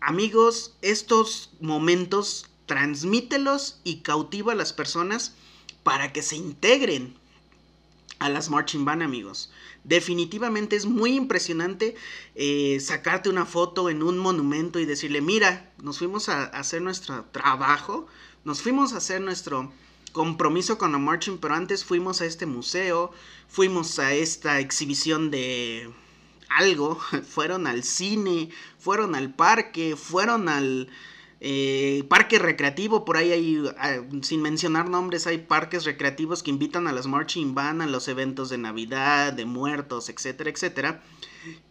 Amigos, 0.00 0.76
estos 0.80 1.50
momentos 1.60 2.46
transmítelos 2.64 3.80
y 3.84 3.96
cautiva 3.96 4.52
a 4.52 4.56
las 4.56 4.72
personas 4.72 5.34
para 5.86 6.12
que 6.12 6.20
se 6.20 6.34
integren 6.34 7.14
a 8.18 8.28
las 8.28 8.50
marching 8.50 8.84
band, 8.84 9.02
amigos. 9.02 9.52
Definitivamente 9.84 10.74
es 10.74 10.84
muy 10.84 11.14
impresionante 11.14 11.94
eh, 12.34 12.80
sacarte 12.80 13.28
una 13.28 13.46
foto 13.46 13.88
en 13.88 14.02
un 14.02 14.18
monumento 14.18 14.80
y 14.80 14.84
decirle, 14.84 15.20
mira, 15.20 15.70
nos 15.80 15.98
fuimos 15.98 16.28
a, 16.28 16.42
hacer 16.46 16.82
nuestro 16.82 17.26
trabajo, 17.26 18.08
nos 18.42 18.62
fuimos 18.62 18.94
a 18.94 18.96
hacer 18.96 19.20
nuestro 19.20 19.72
compromiso 20.10 20.76
con 20.76 20.90
la 20.90 20.98
marching, 20.98 21.38
pero 21.38 21.54
antes 21.54 21.84
fuimos 21.84 22.20
a 22.20 22.26
este 22.26 22.46
museo, 22.46 23.12
fuimos 23.46 24.00
a 24.00 24.12
esta 24.12 24.58
exhibición 24.58 25.30
de 25.30 25.88
algo, 26.48 26.98
fueron 27.30 27.68
al 27.68 27.84
cine, 27.84 28.50
fueron 28.80 29.14
al 29.14 29.32
parque, 29.32 29.94
fueron 29.94 30.48
al 30.48 30.88
eh, 31.40 32.04
parque 32.08 32.38
recreativo, 32.38 33.04
por 33.04 33.16
ahí 33.16 33.32
hay, 33.32 33.62
ah, 33.78 33.98
sin 34.22 34.40
mencionar 34.40 34.88
nombres, 34.88 35.26
hay 35.26 35.38
parques 35.38 35.84
recreativos 35.84 36.42
que 36.42 36.50
invitan 36.50 36.86
a 36.86 36.92
las 36.92 37.06
marching 37.06 37.54
band 37.54 37.82
a 37.82 37.86
los 37.86 38.08
eventos 38.08 38.48
de 38.48 38.58
Navidad, 38.58 39.32
de 39.32 39.44
muertos, 39.44 40.08
etcétera, 40.08 40.50
etcétera. 40.50 41.02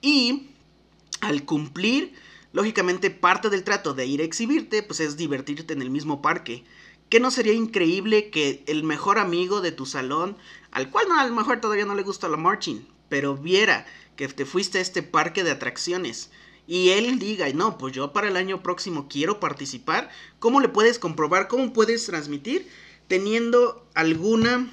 Y 0.01 0.49
al 1.21 1.45
cumplir, 1.45 2.13
lógicamente 2.51 3.09
parte 3.09 3.49
del 3.49 3.63
trato 3.63 3.93
de 3.93 4.05
ir 4.05 4.21
a 4.21 4.25
exhibirte, 4.25 4.83
pues 4.83 4.99
es 4.99 5.17
divertirte 5.17 5.73
en 5.73 5.81
el 5.81 5.89
mismo 5.89 6.21
parque. 6.21 6.63
¿Qué 7.09 7.19
no 7.19 7.31
sería 7.31 7.53
increíble 7.53 8.29
que 8.29 8.63
el 8.67 8.83
mejor 8.83 9.19
amigo 9.19 9.61
de 9.61 9.71
tu 9.71 9.85
salón, 9.85 10.37
al 10.71 10.89
cual 10.89 11.07
no, 11.07 11.19
a 11.19 11.27
lo 11.27 11.35
mejor 11.35 11.59
todavía 11.59 11.85
no 11.85 11.95
le 11.95 12.03
gusta 12.03 12.27
la 12.27 12.37
marching, 12.37 12.87
pero 13.09 13.35
viera 13.35 13.85
que 14.15 14.27
te 14.27 14.45
fuiste 14.45 14.77
a 14.77 14.81
este 14.81 15.03
parque 15.03 15.43
de 15.43 15.51
atracciones, 15.51 16.31
y 16.67 16.89
él 16.89 17.19
diga, 17.19 17.47
no, 17.53 17.77
pues 17.77 17.93
yo 17.93 18.11
para 18.11 18.27
el 18.27 18.37
año 18.37 18.63
próximo 18.63 19.07
quiero 19.07 19.39
participar, 19.39 20.09
¿cómo 20.39 20.59
le 20.59 20.69
puedes 20.69 20.97
comprobar? 20.97 21.47
¿Cómo 21.47 21.73
puedes 21.73 22.05
transmitir? 22.05 22.67
Teniendo 23.07 23.85
alguna, 23.93 24.67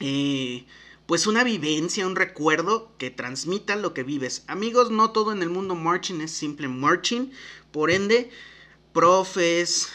eh, 0.00 0.64
pues 1.04 1.26
una 1.26 1.44
vivencia, 1.44 2.06
un 2.06 2.16
recuerdo 2.16 2.92
que 2.96 3.10
transmita 3.10 3.76
lo 3.76 3.92
que 3.92 4.04
vives. 4.04 4.44
Amigos, 4.46 4.90
no 4.90 5.10
todo 5.10 5.32
en 5.32 5.42
el 5.42 5.50
mundo 5.50 5.74
marching 5.74 6.22
es 6.22 6.30
simple 6.30 6.68
marching, 6.68 7.30
por 7.72 7.90
ende, 7.90 8.30
profes, 8.94 9.90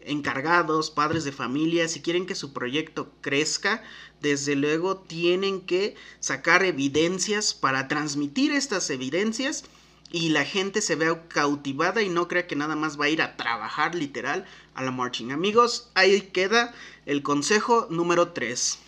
encargados, 0.00 0.90
padres 0.90 1.22
de 1.22 1.32
familia, 1.32 1.86
si 1.86 2.00
quieren 2.00 2.26
que 2.26 2.34
su 2.34 2.52
proyecto 2.52 3.12
crezca, 3.20 3.84
desde 4.20 4.56
luego 4.56 4.96
tienen 4.96 5.60
que 5.60 5.94
sacar 6.18 6.64
evidencias 6.64 7.54
para 7.54 7.86
transmitir 7.86 8.50
estas 8.50 8.90
evidencias 8.90 9.64
y 10.10 10.30
la 10.30 10.44
gente 10.44 10.80
se 10.80 10.96
vea 10.96 11.28
cautivada 11.28 12.02
y 12.02 12.08
no 12.08 12.28
crea 12.28 12.46
que 12.46 12.56
nada 12.56 12.76
más 12.76 12.98
va 12.98 13.06
a 13.06 13.10
ir 13.10 13.20
a 13.20 13.36
trabajar 13.36 13.94
literal 13.94 14.46
a 14.74 14.82
la 14.82 14.90
marching. 14.90 15.32
Amigos, 15.32 15.90
ahí 15.94 16.20
queda 16.32 16.74
el 17.06 17.22
consejo 17.22 17.86
número 17.90 18.32
3. 18.32 18.78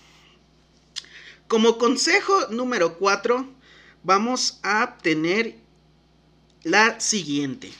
Como 1.48 1.78
consejo 1.78 2.46
número 2.50 2.96
4, 2.98 3.46
vamos 4.02 4.60
a 4.62 4.96
tener 4.98 5.58
la 6.62 7.00
siguiente. 7.00 7.72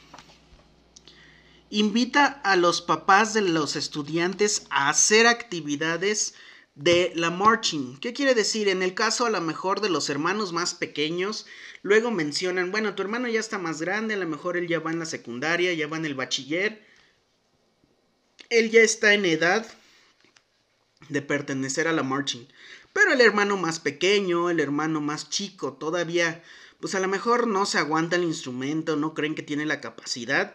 Invita 1.71 2.41
a 2.43 2.57
los 2.57 2.83
papás 2.83 3.33
de 3.33 3.43
los 3.43 3.77
estudiantes 3.77 4.67
a 4.71 4.89
hacer 4.89 5.27
actividades 5.27 6.35
de 6.81 7.13
la 7.15 7.31
marching. 7.31 7.99
¿Qué 7.99 8.13
quiere 8.13 8.35
decir? 8.35 8.69
En 8.69 8.83
el 8.83 8.95
caso 8.95 9.27
a 9.27 9.31
lo 9.31 9.41
mejor 9.41 9.81
de 9.81 9.91
los 9.91 10.11
hermanos 10.11 10.53
más 10.53 10.75
pequeños, 10.75 11.47
Luego 11.83 12.11
mencionan, 12.11 12.71
bueno, 12.71 12.95
tu 12.95 13.03
hermano 13.03 13.29
ya 13.29 13.41
está 13.41 13.59
más 13.59 13.81
grande, 13.81 14.15
a 14.15 14.19
lo 14.19 14.29
mejor 14.29 14.57
él 14.57 14.69
ya 14.69 14.81
va 14.81 14.91
en 14.91 14.99
la 14.99 15.07
secundaria, 15.07 15.73
ya 15.73 15.87
va 15.87 15.97
en 15.97 16.05
el 16.05 16.15
bachiller. 16.15 16.85
Él 18.51 18.71
ya 18.71 18.83
está 18.83 19.15
en 19.15 19.25
edad 19.25 19.67
de 21.09 21.23
pertenecer 21.23 21.89
a 21.89 21.93
la 21.93 22.03
marching. 22.03 22.47
Pero 22.93 23.13
el 23.13 23.21
hermano 23.21 23.57
más 23.57 23.81
pequeño, 23.81 24.51
el 24.51 24.61
hermano 24.61 25.01
más 25.01 25.31
chico, 25.31 25.75
todavía, 25.75 26.43
pues 26.81 26.95
a 26.95 27.01
lo 27.01 27.09
mejor 27.09 27.47
no 27.47 27.65
se 27.65 27.79
aguanta 27.79 28.17
el 28.17 28.25
instrumento, 28.25 28.97
no 28.97 29.15
creen 29.15 29.35
que 29.35 29.43
tiene 29.43 29.65
la 29.65 29.81
capacidad. 29.81 30.55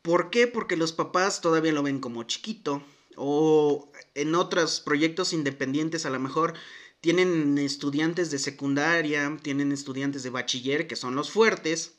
¿Por 0.00 0.30
qué? 0.30 0.46
Porque 0.46 0.76
los 0.76 0.92
papás 0.92 1.42
todavía 1.42 1.72
lo 1.72 1.82
ven 1.82 2.00
como 2.00 2.22
chiquito. 2.22 2.82
O 3.16 3.90
en 4.14 4.34
otros 4.34 4.80
proyectos 4.80 5.32
independientes 5.32 6.06
a 6.06 6.10
lo 6.10 6.20
mejor 6.20 6.54
tienen 7.00 7.58
estudiantes 7.58 8.30
de 8.30 8.38
secundaria, 8.38 9.36
tienen 9.42 9.72
estudiantes 9.72 10.22
de 10.22 10.30
bachiller, 10.30 10.86
que 10.86 10.96
son 10.96 11.14
los 11.14 11.30
fuertes. 11.30 11.92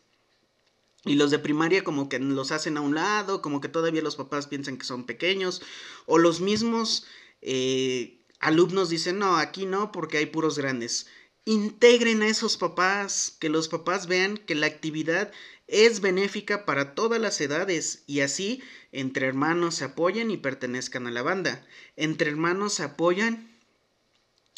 Y 1.03 1.13
los 1.13 1.29
de 1.29 1.37
primaria 1.37 1.83
como 1.83 2.09
que 2.09 2.17
los 2.17 2.51
hacen 2.51 2.77
a 2.77 2.81
un 2.81 2.95
lado, 2.95 3.41
como 3.41 3.61
que 3.61 3.69
todavía 3.69 4.01
los 4.01 4.15
papás 4.15 4.47
piensan 4.47 4.77
que 4.77 4.85
son 4.85 5.05
pequeños. 5.05 5.61
O 6.07 6.17
los 6.17 6.41
mismos 6.41 7.05
eh, 7.41 8.19
alumnos 8.39 8.89
dicen, 8.89 9.19
no, 9.19 9.37
aquí 9.37 9.67
no, 9.67 9.91
porque 9.91 10.17
hay 10.17 10.25
puros 10.25 10.57
grandes. 10.57 11.05
Integren 11.45 12.23
a 12.23 12.27
esos 12.27 12.57
papás, 12.57 13.37
que 13.39 13.49
los 13.49 13.67
papás 13.67 14.07
vean 14.07 14.37
que 14.37 14.55
la 14.55 14.65
actividad 14.65 15.31
es 15.67 16.01
benéfica 16.01 16.65
para 16.65 16.93
todas 16.93 17.19
las 17.19 17.41
edades 17.41 18.03
y 18.05 18.21
así 18.21 18.61
entre 18.91 19.27
hermanos 19.27 19.75
se 19.75 19.85
apoyan 19.85 20.31
y 20.31 20.37
pertenezcan 20.37 21.07
a 21.07 21.11
la 21.11 21.21
banda. 21.21 21.65
Entre 21.95 22.29
hermanos 22.29 22.73
se 22.73 22.83
apoyan 22.83 23.51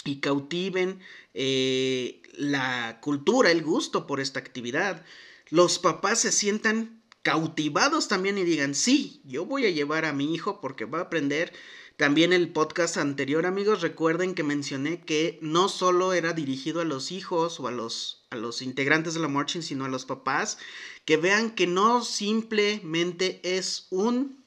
y 0.03 0.19
cautiven 0.19 0.99
eh, 1.33 2.21
la 2.33 2.99
cultura, 3.01 3.51
el 3.51 3.63
gusto 3.63 4.07
por 4.07 4.19
esta 4.19 4.39
actividad. 4.39 5.05
Los 5.49 5.79
papás 5.79 6.19
se 6.21 6.31
sientan 6.31 7.03
cautivados 7.21 8.07
también 8.07 8.37
y 8.37 8.43
digan, 8.43 8.75
sí, 8.75 9.21
yo 9.25 9.45
voy 9.45 9.65
a 9.65 9.71
llevar 9.71 10.05
a 10.05 10.13
mi 10.13 10.33
hijo 10.33 10.61
porque 10.61 10.85
va 10.85 10.99
a 10.99 11.03
aprender. 11.03 11.53
También 11.97 12.31
el 12.31 12.49
podcast 12.49 12.97
anterior, 12.97 13.47
amigos, 13.47 13.81
recuerden 13.81 14.35
que 14.35 14.43
mencioné 14.43 15.01
que 15.01 15.39
no 15.41 15.67
solo 15.67 16.13
era 16.13 16.33
dirigido 16.33 16.79
a 16.79 16.85
los 16.85 17.11
hijos 17.11 17.59
o 17.59 17.67
a 17.67 17.71
los, 17.71 18.27
a 18.29 18.35
los 18.35 18.61
integrantes 18.61 19.15
de 19.15 19.19
la 19.19 19.27
marching, 19.27 19.63
sino 19.63 19.83
a 19.83 19.89
los 19.89 20.05
papás, 20.05 20.59
que 21.05 21.17
vean 21.17 21.55
que 21.55 21.65
no 21.65 22.03
simplemente 22.03 23.41
es 23.41 23.87
un, 23.89 24.45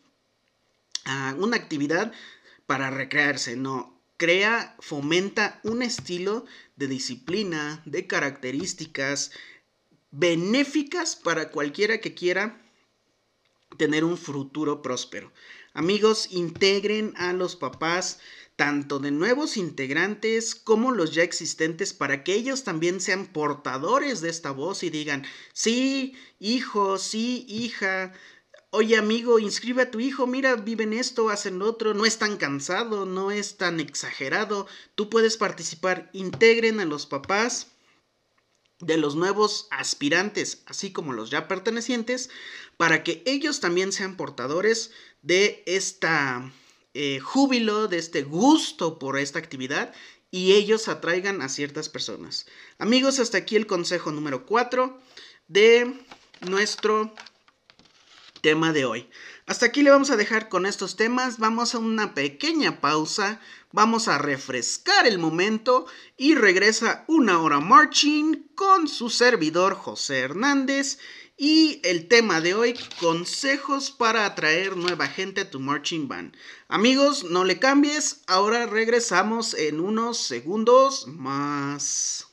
ah, 1.07 1.35
una 1.39 1.57
actividad 1.57 2.13
para 2.67 2.89
recrearse, 2.89 3.57
no, 3.57 4.01
crea, 4.17 4.77
fomenta 4.79 5.61
un 5.65 5.83
estilo 5.83 6.45
de 6.77 6.87
disciplina, 6.87 7.83
de 7.85 8.07
características 8.07 9.33
benéficas 10.13 11.17
para 11.17 11.51
cualquiera 11.51 11.99
que 11.99 12.15
quiera 12.15 12.63
tener 13.77 14.05
un 14.05 14.17
futuro 14.17 14.83
próspero. 14.83 15.33
Amigos, 15.73 16.29
integren 16.31 17.15
a 17.17 17.33
los 17.33 17.57
papás 17.57 18.19
tanto 18.57 18.99
de 18.99 19.11
nuevos 19.11 19.57
integrantes 19.57 20.55
como 20.55 20.91
los 20.91 21.15
ya 21.15 21.23
existentes 21.23 21.95
para 21.95 22.25
que 22.25 22.35
ellos 22.35 22.65
también 22.65 23.01
sean 23.01 23.27
portadores 23.27 24.21
de 24.21 24.29
esta 24.29 24.51
voz 24.51 24.83
y 24.83 24.91
digan, 24.91 25.25
sí, 25.55 26.15
hijo, 26.39 26.99
sí, 26.99 27.47
hija, 27.49 28.13
oye 28.71 28.97
amigo, 28.97 29.39
inscribe 29.39 29.83
a 29.83 29.91
tu 29.91 30.01
hijo, 30.01 30.27
mira, 30.27 30.57
viven 30.57 30.93
esto, 30.93 31.31
hacen 31.31 31.59
lo 31.59 31.67
otro, 31.67 31.95
no 31.95 32.05
es 32.05 32.19
tan 32.19 32.37
cansado, 32.37 33.07
no 33.07 33.31
es 33.31 33.57
tan 33.57 33.81
exagerado, 33.81 34.67
tú 34.95 35.09
puedes 35.09 35.37
participar, 35.37 36.11
integren 36.13 36.81
a 36.81 36.85
los 36.85 37.07
papás 37.07 37.69
de 38.81 38.97
los 38.97 39.15
nuevos 39.15 39.69
aspirantes, 39.71 40.63
así 40.67 40.93
como 40.93 41.13
los 41.13 41.31
ya 41.31 41.49
pertenecientes, 41.49 42.31
para 42.77 43.03
que 43.03 43.23
ellos 43.27 43.61
también 43.61 43.93
sean 43.93 44.17
portadores 44.17 44.91
de 45.23 45.63
esta 45.67 46.51
eh, 46.95 47.21
júbilo, 47.21 47.89
de 47.89 47.99
este 47.99 48.23
gusto 48.23 48.99
por 48.99 49.19
esta 49.19 49.39
actividad 49.39 49.93
y 50.31 50.53
ellos 50.53 50.89
atraigan 50.89 51.43
a 51.43 51.49
ciertas 51.49 51.89
personas. 51.89 52.47
Amigos, 52.79 53.19
hasta 53.19 53.39
aquí 53.39 53.57
el 53.57 53.67
consejo 53.67 54.13
número 54.13 54.47
4 54.47 55.01
de 55.49 56.05
nuestro 56.49 57.15
tema 58.41 58.73
de 58.73 58.85
hoy. 58.85 59.11
Hasta 59.47 59.67
aquí 59.67 59.83
le 59.83 59.91
vamos 59.91 60.11
a 60.11 60.17
dejar 60.17 60.49
con 60.49 60.65
estos 60.65 60.97
temas, 60.97 61.39
vamos 61.39 61.75
a 61.75 61.79
una 61.79 62.15
pequeña 62.15 62.81
pausa, 62.81 63.41
vamos 63.73 64.09
a 64.09 64.19
refrescar 64.19 65.07
el 65.07 65.19
momento 65.19 65.87
y 66.17 66.35
regresa 66.35 67.05
una 67.09 67.41
hora 67.41 67.61
marching 67.61 68.49
con 68.55 68.89
su 68.89 69.11
servidor 69.11 69.75
José 69.75 70.21
Hernández 70.21 70.99
y 71.43 71.81
el 71.85 72.07
tema 72.07 72.43
de 72.43 72.53
hoy, 72.53 72.79
consejos 73.01 73.91
para 73.91 74.27
atraer 74.27 74.77
nueva 74.77 75.09
gente 75.09 75.41
a 75.41 75.51
tu 75.51 75.59
marching 75.59 76.07
band. 76.07 76.37
Amigos, 76.69 77.25
no 77.25 77.45
le 77.45 77.59
cambies, 77.59 78.21
ahora 78.27 78.67
regresamos 78.67 79.55
en 79.55 79.81
unos 79.81 80.19
segundos 80.19 81.07
más. 81.07 82.30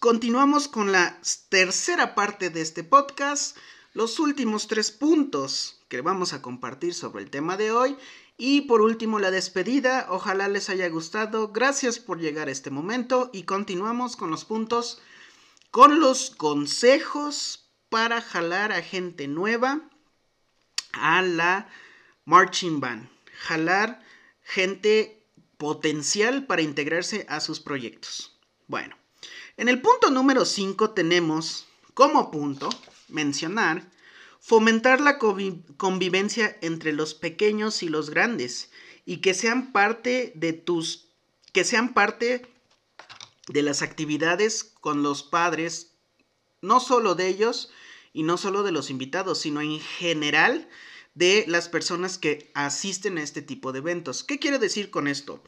Continuamos 0.00 0.66
con 0.66 0.90
la 0.90 1.20
tercera 1.48 2.16
parte 2.16 2.50
de 2.50 2.60
este 2.60 2.82
podcast, 2.82 3.56
los 3.92 4.18
últimos 4.18 4.66
tres 4.66 4.90
puntos 4.90 5.80
que 5.88 6.00
vamos 6.00 6.32
a 6.32 6.42
compartir 6.42 6.92
sobre 6.92 7.22
el 7.22 7.30
tema 7.30 7.56
de 7.56 7.70
hoy 7.70 7.96
y 8.36 8.62
por 8.62 8.80
último 8.80 9.20
la 9.20 9.30
despedida, 9.30 10.08
ojalá 10.10 10.48
les 10.48 10.70
haya 10.70 10.88
gustado, 10.88 11.52
gracias 11.52 12.00
por 12.00 12.18
llegar 12.18 12.48
a 12.48 12.50
este 12.50 12.70
momento 12.70 13.30
y 13.32 13.44
continuamos 13.44 14.16
con 14.16 14.32
los 14.32 14.44
puntos, 14.44 15.00
con 15.70 16.00
los 16.00 16.30
consejos 16.30 17.70
para 17.90 18.20
jalar 18.20 18.72
a 18.72 18.82
gente 18.82 19.28
nueva 19.28 19.88
a 20.94 21.22
la 21.22 21.68
marching 22.24 22.80
band, 22.80 23.08
jalar 23.46 24.02
gente 24.42 25.24
potencial 25.58 26.46
para 26.46 26.62
integrarse 26.62 27.24
a 27.28 27.38
sus 27.38 27.60
proyectos. 27.60 28.36
Bueno, 28.66 28.99
en 29.60 29.68
el 29.68 29.82
punto 29.82 30.10
número 30.10 30.46
5 30.46 30.92
tenemos 30.92 31.66
como 31.92 32.30
punto 32.30 32.70
mencionar 33.08 33.90
fomentar 34.40 35.02
la 35.02 35.18
convivencia 35.18 36.56
entre 36.62 36.94
los 36.94 37.12
pequeños 37.12 37.82
y 37.82 37.90
los 37.90 38.08
grandes 38.08 38.70
y 39.04 39.18
que 39.18 39.34
sean 39.34 39.72
parte 39.72 40.32
de 40.34 40.54
tus 40.54 41.08
que 41.52 41.64
sean 41.64 41.92
parte 41.92 42.50
de 43.48 43.62
las 43.62 43.82
actividades 43.82 44.64
con 44.80 45.02
los 45.02 45.22
padres 45.22 45.92
no 46.62 46.80
solo 46.80 47.14
de 47.14 47.28
ellos 47.28 47.70
y 48.14 48.22
no 48.22 48.38
solo 48.38 48.62
de 48.62 48.72
los 48.72 48.88
invitados, 48.88 49.40
sino 49.40 49.60
en 49.60 49.78
general 49.78 50.70
de 51.14 51.44
las 51.48 51.68
personas 51.68 52.16
que 52.16 52.50
asisten 52.54 53.18
a 53.18 53.22
este 53.22 53.42
tipo 53.42 53.72
de 53.72 53.80
eventos. 53.80 54.24
¿Qué 54.24 54.38
quiere 54.38 54.58
decir 54.58 54.90
con 54.90 55.06
esto? 55.06 55.42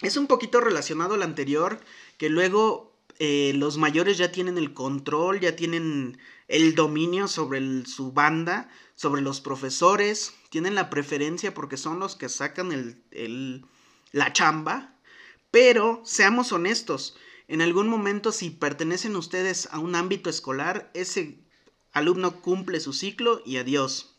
Es 0.00 0.16
un 0.16 0.26
poquito 0.26 0.60
relacionado 0.60 1.14
al 1.14 1.22
anterior 1.22 1.80
que 2.18 2.28
luego 2.28 2.94
eh, 3.18 3.52
los 3.54 3.78
mayores 3.78 4.18
ya 4.18 4.30
tienen 4.30 4.58
el 4.58 4.74
control, 4.74 5.40
ya 5.40 5.56
tienen 5.56 6.18
el 6.48 6.74
dominio 6.74 7.28
sobre 7.28 7.84
su 7.86 8.12
banda, 8.12 8.68
sobre 8.94 9.22
los 9.22 9.40
profesores, 9.40 10.34
tienen 10.50 10.74
la 10.74 10.90
preferencia 10.90 11.54
porque 11.54 11.76
son 11.76 11.98
los 11.98 12.16
que 12.16 12.28
sacan 12.28 12.72
el, 12.72 13.64
la 14.12 14.32
chamba, 14.32 14.94
pero 15.50 16.02
seamos 16.04 16.52
honestos, 16.52 17.16
en 17.48 17.62
algún 17.62 17.88
momento 17.88 18.32
si 18.32 18.50
pertenecen 18.50 19.16
ustedes 19.16 19.68
a 19.72 19.78
un 19.78 19.94
ámbito 19.94 20.28
escolar, 20.30 20.90
ese 20.94 21.38
alumno 21.92 22.40
cumple 22.40 22.80
su 22.80 22.92
ciclo 22.92 23.42
y 23.44 23.56
adiós. 23.56 24.14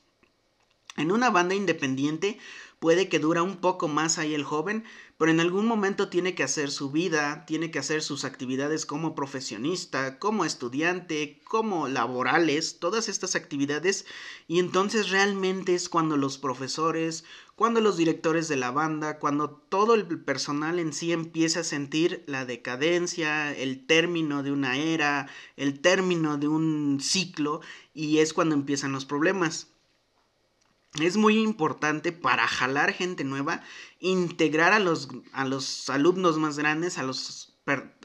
En 0.97 1.12
una 1.12 1.29
banda 1.29 1.55
independiente 1.55 2.39
puede 2.79 3.07
que 3.07 3.19
dura 3.19 3.43
un 3.43 3.57
poco 3.57 3.88
más 3.88 4.17
ahí 4.17 4.33
el 4.33 4.43
joven, 4.43 4.83
pero 5.19 5.32
en 5.32 5.41
algún 5.41 5.67
momento 5.67 6.08
tiene 6.08 6.34
que 6.34 6.43
hacer 6.43 6.71
su 6.71 6.91
vida, 6.91 7.43
tiene 7.45 7.71
que 7.71 7.79
hacer 7.79 8.01
sus 8.01 8.23
actividades 8.23 8.86
como 8.86 9.15
profesionista, 9.15 10.17
como 10.17 10.45
estudiante, 10.45 11.41
como 11.43 11.89
laborales, 11.89 12.79
todas 12.79 13.10
estas 13.10 13.36
actividades, 13.36 14.05
y 14.47 14.60
entonces 14.60 15.10
realmente 15.10 15.75
es 15.75 15.89
cuando 15.89 16.15
los 16.15 16.38
profesores, 16.38 17.25
cuando 17.58 17.82
los 17.82 17.97
directores 17.97 18.47
de 18.47 18.55
la 18.55 18.71
banda, 18.71 19.19
cuando 19.19 19.49
todo 19.49 19.93
el 19.93 20.05
personal 20.21 20.79
en 20.79 20.93
sí 20.93 21.12
empieza 21.12 21.60
a 21.60 21.65
sentir 21.65 22.23
la 22.25 22.45
decadencia, 22.45 23.53
el 23.53 23.86
término 23.86 24.41
de 24.41 24.53
una 24.53 24.77
era, 24.77 25.27
el 25.58 25.82
término 25.82 26.38
de 26.38 26.47
un 26.47 26.99
ciclo, 27.01 27.60
y 27.93 28.19
es 28.19 28.32
cuando 28.32 28.55
empiezan 28.55 28.93
los 28.93 29.03
problemas 29.03 29.67
es 30.99 31.17
muy 31.17 31.39
importante 31.39 32.12
para 32.12 32.47
jalar 32.47 32.93
gente 32.93 33.23
nueva, 33.23 33.62
integrar 33.99 34.73
a 34.73 34.80
los, 34.80 35.10
a 35.34 35.45
los 35.45 35.89
alumnos 35.89 36.38
más 36.38 36.58
grandes, 36.58 36.97
a 36.97 37.04
los, 37.04 37.54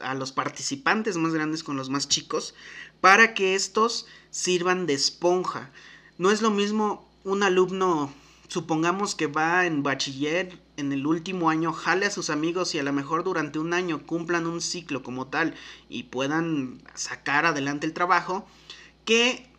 a 0.01 0.13
los 0.13 0.31
participantes 0.31 1.17
más 1.17 1.33
grandes 1.33 1.63
con 1.63 1.77
los 1.77 1.89
más 1.89 2.07
chicos, 2.07 2.53
para 3.01 3.33
que 3.33 3.55
estos 3.55 4.05
sirvan 4.29 4.85
de 4.85 4.93
esponja. 4.93 5.71
No 6.17 6.31
es 6.31 6.41
lo 6.41 6.51
mismo 6.51 7.11
un 7.23 7.43
alumno, 7.43 8.13
supongamos 8.47 9.15
que 9.15 9.27
va 9.27 9.65
en 9.65 9.81
bachiller, 9.81 10.61
en 10.77 10.91
el 10.91 11.07
último 11.07 11.49
año, 11.49 11.73
jale 11.73 12.05
a 12.05 12.11
sus 12.11 12.29
amigos 12.29 12.75
y 12.75 12.79
a 12.79 12.83
lo 12.83 12.93
mejor 12.93 13.23
durante 13.23 13.59
un 13.59 13.73
año 13.73 14.05
cumplan 14.05 14.45
un 14.45 14.61
ciclo 14.61 15.03
como 15.03 15.27
tal 15.27 15.55
y 15.89 16.03
puedan 16.03 16.83
sacar 16.93 17.45
adelante 17.45 17.87
el 17.87 17.93
trabajo, 17.93 18.45
que 19.05 19.54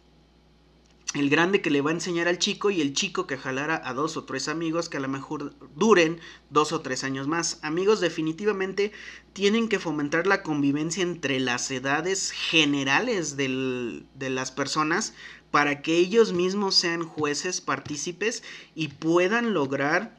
el 1.17 1.31
grande 1.31 1.63
que 1.63 1.71
le 1.71 1.81
va 1.81 1.91
a 1.91 1.95
enseñar 1.95 2.29
al 2.29 2.39
chico 2.39 2.71
y 2.71 2.81
el 2.81 2.93
chico 2.93 3.27
que 3.27 3.39
jalara 3.39 3.81
a 3.85 3.95
dos 3.95 4.17
o 4.17 4.25
tres 4.25 4.49
amigos 4.49 4.89
que 4.89 4.99
a 4.99 5.01
lo 5.01 5.09
mejor 5.09 5.55
duren 5.75 6.21
dos 6.51 6.73
o 6.73 6.81
tres 6.81 7.05
años 7.05 7.27
más. 7.27 7.59
Amigos, 7.63 8.01
definitivamente 8.01 8.93
tienen 9.33 9.69
que 9.69 9.79
fomentar 9.79 10.27
la 10.27 10.43
convivencia 10.43 11.03
entre 11.03 11.41
las 11.41 11.71
edades 11.71 12.31
generales 12.33 13.37
de 13.37 14.05
las 14.31 14.51
personas 14.51 15.15
para 15.51 15.81
que 15.81 15.97
ellos 15.97 16.33
mismos 16.33 16.75
sean 16.75 17.03
jueces, 17.05 17.61
partícipes 17.61 18.43
y 18.75 18.89
puedan 18.89 19.55
lograr 19.55 20.19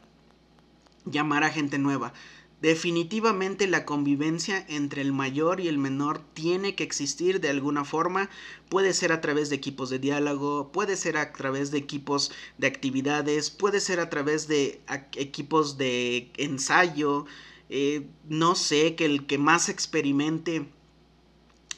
llamar 1.04 1.44
a 1.44 1.50
gente 1.50 1.78
nueva. 1.78 2.12
Definitivamente 2.60 3.68
la 3.68 3.84
convivencia 3.84 4.64
entre 4.68 5.00
el 5.02 5.12
mayor 5.12 5.60
y 5.60 5.68
el 5.68 5.78
menor 5.78 6.20
tiene 6.34 6.74
que 6.74 6.82
existir 6.82 7.40
de 7.40 7.50
alguna 7.50 7.84
forma. 7.84 8.30
Puede 8.68 8.94
ser 8.94 9.12
a 9.12 9.20
través 9.20 9.48
de 9.48 9.56
equipos 9.56 9.90
de 9.90 10.00
diálogo, 10.00 10.72
puede 10.72 10.96
ser 10.96 11.18
a 11.18 11.32
través 11.32 11.70
de 11.70 11.78
equipos 11.78 12.32
de 12.58 12.66
actividades, 12.66 13.50
puede 13.50 13.80
ser 13.80 14.00
a 14.00 14.10
través 14.10 14.48
de 14.48 14.80
equipos 15.14 15.78
de 15.78 16.32
ensayo. 16.36 17.26
Eh, 17.70 18.08
no 18.28 18.56
sé, 18.56 18.96
que 18.96 19.04
el 19.04 19.26
que 19.26 19.38
más 19.38 19.68
experimente 19.68 20.66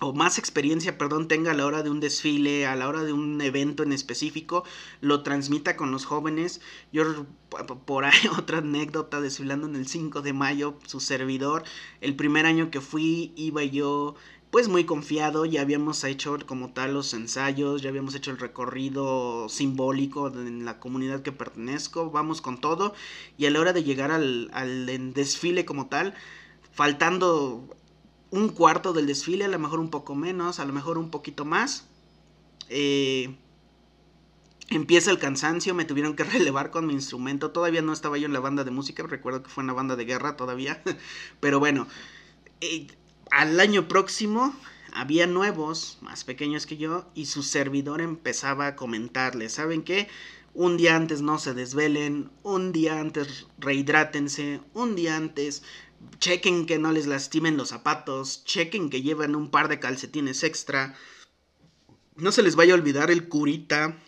o 0.01 0.15
más 0.15 0.39
experiencia, 0.39 0.97
perdón, 0.97 1.29
tenga 1.29 1.53
a 1.53 1.55
la 1.55 1.67
hora 1.67 1.83
de 1.83 1.91
un 1.91 2.01
desfile, 2.01 2.67
a 2.67 2.75
la 2.75 2.89
hora 2.89 3.05
de 3.05 3.13
un 3.13 3.41
evento 3.43 3.83
en 3.83 3.93
específico, 3.93 4.65
lo 5.01 5.23
transmita 5.23 5.77
con 5.77 5.93
los 5.93 6.07
jóvenes. 6.07 6.61
Yo, 6.91 7.27
por 7.85 8.05
ahí, 8.05 8.19
otra 8.39 8.59
anécdota, 8.59 9.21
desfilando 9.21 9.67
en 9.67 9.77
el 9.77 9.87
5 9.87 10.23
de 10.23 10.33
mayo, 10.33 10.77
su 10.87 11.01
servidor, 11.01 11.65
el 12.01 12.17
primer 12.17 12.47
año 12.47 12.71
que 12.71 12.81
fui, 12.81 13.33
iba 13.37 13.63
yo 13.63 14.17
pues 14.51 14.69
muy 14.69 14.85
confiado, 14.85 15.45
ya 15.45 15.61
habíamos 15.61 16.03
hecho 16.03 16.37
como 16.45 16.73
tal 16.73 16.95
los 16.95 17.15
ensayos, 17.15 17.83
ya 17.83 17.91
habíamos 17.91 18.17
hecho 18.17 18.33
el 18.33 18.39
recorrido 18.39 19.49
simbólico 19.49 20.27
en 20.27 20.65
la 20.65 20.81
comunidad 20.81 21.23
que 21.23 21.31
pertenezco, 21.31 22.11
vamos 22.11 22.41
con 22.41 22.61
todo, 22.61 22.93
y 23.39 23.47
a 23.47 23.51
la 23.51 23.61
hora 23.61 23.73
de 23.73 23.85
llegar 23.85 24.11
al, 24.11 24.51
al 24.53 25.13
desfile 25.15 25.65
como 25.65 25.87
tal, 25.87 26.15
faltando 26.73 27.77
un 28.31 28.49
cuarto 28.49 28.93
del 28.93 29.07
desfile, 29.07 29.45
a 29.45 29.49
lo 29.49 29.59
mejor 29.59 29.81
un 29.81 29.91
poco 29.91 30.15
menos, 30.15 30.61
a 30.61 30.65
lo 30.65 30.73
mejor 30.73 30.99
un 30.99 31.11
poquito 31.11 31.45
más. 31.45 31.87
Eh, 32.69 33.35
empieza 34.69 35.11
el 35.11 35.19
cansancio, 35.19 35.75
me 35.75 35.85
tuvieron 35.85 36.15
que 36.15 36.25
relevar 36.39 36.71
con 36.71 36.87
mi 36.87 36.95
instrumento. 36.95 37.51
Todavía 37.51 37.83
no 37.83 37.93
estaba 37.93 38.19
yo 38.19 38.27
en 38.27 38.33
la 38.33 38.41
banda 38.41 38.65
de 38.65 38.71
música, 38.71 39.03
recuerdo 39.03 39.43
que 39.43 39.51
fue 39.51 39.65
una 39.65 39.73
banda 39.73 39.97
de 39.97 40.05
guerra 40.05 40.37
todavía. 40.37 40.83
Pero 41.41 41.59
bueno, 41.59 41.87
eh, 42.61 42.87
al 43.31 43.59
año 43.59 43.89
próximo 43.89 44.55
había 44.93 45.27
nuevos, 45.27 45.99
más 46.01 46.25
pequeños 46.25 46.67
que 46.67 46.77
yo, 46.77 47.07
y 47.15 47.27
su 47.27 47.43
servidor 47.43 48.01
empezaba 48.01 48.69
a 48.69 48.77
comentarles, 48.77 49.53
¿saben 49.53 49.83
qué? 49.83 50.09
Un 50.53 50.77
día 50.77 50.97
antes 50.97 51.23
no 51.23 51.39
se 51.39 51.55
desvelen, 51.55 52.31
un 52.43 52.73
día 52.73 52.99
antes 52.99 53.47
rehidrátense, 53.59 54.61
un 54.75 54.97
día 54.97 55.17
antes 55.17 55.63
chequen 56.19 56.67
que 56.67 56.79
no 56.79 56.93
les 56.93 57.07
lastimen 57.07 57.57
los 57.57 57.71
zapatos, 57.71 58.45
chequen 58.45 58.91
que 58.91 59.03
lleven 59.03 59.37
un 59.37 59.51
par 59.51 59.69
de 59.69 59.81
calcetines 59.81 60.43
extra, 60.43 60.97
no 62.17 62.33
se 62.33 62.43
les 62.43 62.57
vaya 62.57 62.75
a 62.75 62.77
olvidar 62.77 63.11
el 63.11 63.29
curita 63.29 63.99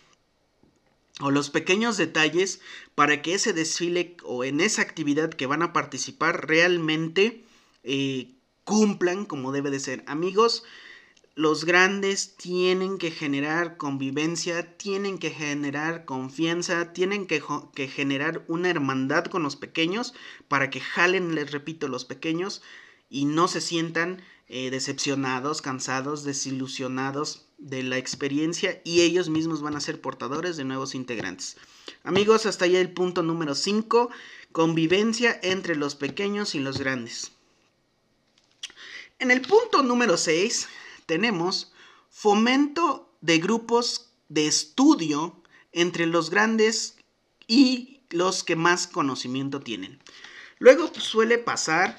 o 1.19 1.31
los 1.31 1.49
pequeños 1.49 1.97
detalles 1.97 2.61
para 2.95 3.21
que 3.21 3.35
ese 3.35 3.53
desfile 3.53 4.17
o 4.23 4.43
en 4.43 4.61
esa 4.61 4.81
actividad 4.81 5.29
que 5.29 5.45
van 5.45 5.61
a 5.61 5.73
participar 5.73 6.47
realmente 6.47 7.43
eh, 7.83 8.31
cumplan 8.63 9.25
como 9.25 9.51
debe 9.51 9.71
de 9.71 9.79
ser. 9.79 10.03
Amigos, 10.07 10.63
los 11.35 11.65
grandes 11.65 12.35
tienen 12.35 12.99
que 12.99 13.09
generar 13.09 13.77
convivencia, 13.77 14.77
tienen 14.77 15.17
que 15.17 15.31
generar 15.31 16.05
confianza, 16.05 16.93
tienen 16.93 17.25
que, 17.25 17.41
generar 17.87 18.45
una 18.47 18.69
hermandad 18.69 19.25
con 19.25 19.41
los 19.41 19.55
pequeños 19.55 20.13
para 20.47 20.69
que 20.69 20.79
jalen, 20.79 21.33
les 21.33 21.51
repito, 21.51 21.87
los 21.87 22.05
pequeños 22.05 22.61
y 23.09 23.25
no 23.25 23.47
se 23.47 23.61
sientan 23.61 24.21
eh, 24.47 24.69
decepcionados, 24.69 25.63
cansados, 25.63 26.23
desilusionados 26.23 27.47
de 27.57 27.81
la 27.81 27.97
experiencia 27.97 28.79
y 28.83 29.01
ellos 29.01 29.29
mismos 29.29 29.61
van 29.61 29.75
a 29.75 29.81
ser 29.81 30.01
portadores 30.01 30.55
de 30.55 30.65
nuevos 30.65 30.93
integrantes. 30.93 31.57
Amigos, 32.03 32.45
hasta 32.45 32.65
allá 32.65 32.79
el 32.79 32.91
punto 32.91 33.23
número 33.23 33.55
5, 33.55 34.11
convivencia 34.51 35.39
entre 35.41 35.75
los 35.75 35.95
pequeños 35.95 36.53
y 36.53 36.59
los 36.59 36.77
grandes. 36.77 37.31
En 39.17 39.31
el 39.31 39.41
punto 39.41 39.81
número 39.81 40.17
6 40.17 40.67
tenemos 41.05 41.71
fomento 42.09 43.11
de 43.21 43.39
grupos 43.39 44.11
de 44.29 44.47
estudio 44.47 45.41
entre 45.71 46.05
los 46.05 46.29
grandes 46.29 46.95
y 47.47 48.01
los 48.09 48.43
que 48.43 48.55
más 48.55 48.87
conocimiento 48.87 49.59
tienen. 49.59 49.99
Luego 50.59 50.91
suele 50.93 51.37
pasar 51.37 51.97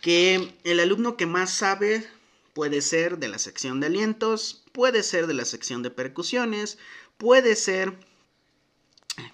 que 0.00 0.54
el 0.64 0.80
alumno 0.80 1.16
que 1.16 1.26
más 1.26 1.50
sabe 1.50 2.08
puede 2.54 2.80
ser 2.80 3.18
de 3.18 3.28
la 3.28 3.38
sección 3.38 3.80
de 3.80 3.88
alientos, 3.88 4.64
puede 4.72 5.02
ser 5.02 5.26
de 5.26 5.34
la 5.34 5.44
sección 5.44 5.82
de 5.82 5.90
percusiones, 5.90 6.78
puede 7.18 7.56
ser 7.56 7.98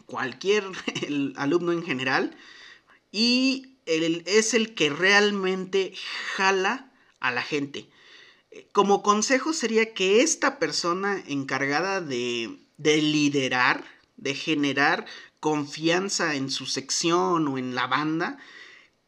cualquier 0.06 0.64
alumno 1.37 1.72
en 1.72 1.82
general 1.82 2.37
y 3.11 3.76
es 3.87 4.54
el 4.54 4.74
que 4.74 4.90
realmente 4.90 5.92
jala 6.35 6.90
a 7.20 7.30
la 7.30 7.42
gente. 7.42 7.88
Como 8.72 9.02
consejo 9.02 9.52
sería 9.52 9.94
que 9.94 10.22
esta 10.22 10.58
persona 10.58 11.22
encargada 11.26 12.00
de, 12.00 12.58
de 12.76 13.00
liderar, 13.00 13.84
de 14.16 14.34
generar 14.34 15.06
confianza 15.40 16.34
en 16.34 16.50
su 16.50 16.66
sección 16.66 17.48
o 17.48 17.58
en 17.58 17.74
la 17.74 17.86
banda, 17.86 18.38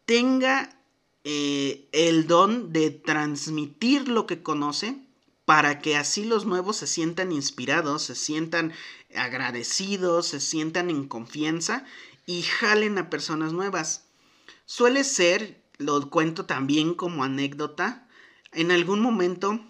tenga 0.07 0.77
eh, 1.25 1.89
el 1.93 2.27
don 2.27 2.73
de 2.73 2.91
transmitir 2.91 4.09
lo 4.09 4.27
que 4.27 4.43
conoce 4.43 4.99
para 5.45 5.81
que 5.81 5.97
así 5.97 6.25
los 6.25 6.45
nuevos 6.45 6.77
se 6.77 6.87
sientan 6.87 7.33
inspirados, 7.33 8.03
se 8.03 8.15
sientan 8.15 8.73
agradecidos, 9.15 10.29
se 10.29 10.41
sientan 10.41 10.91
en 10.91 11.07
confianza 11.07 11.85
y 12.27 12.43
jalen 12.43 12.99
a 12.99 13.11
personas 13.11 13.53
nuevas. 13.53 14.05
Suele 14.67 15.05
ser, 15.05 15.63
lo 15.79 16.11
cuento 16.11 16.47
también 16.47 16.95
como 16.95 17.25
anécdota, 17.25 18.04
en 18.55 18.71
algún 18.71 19.01
momento 19.01 19.61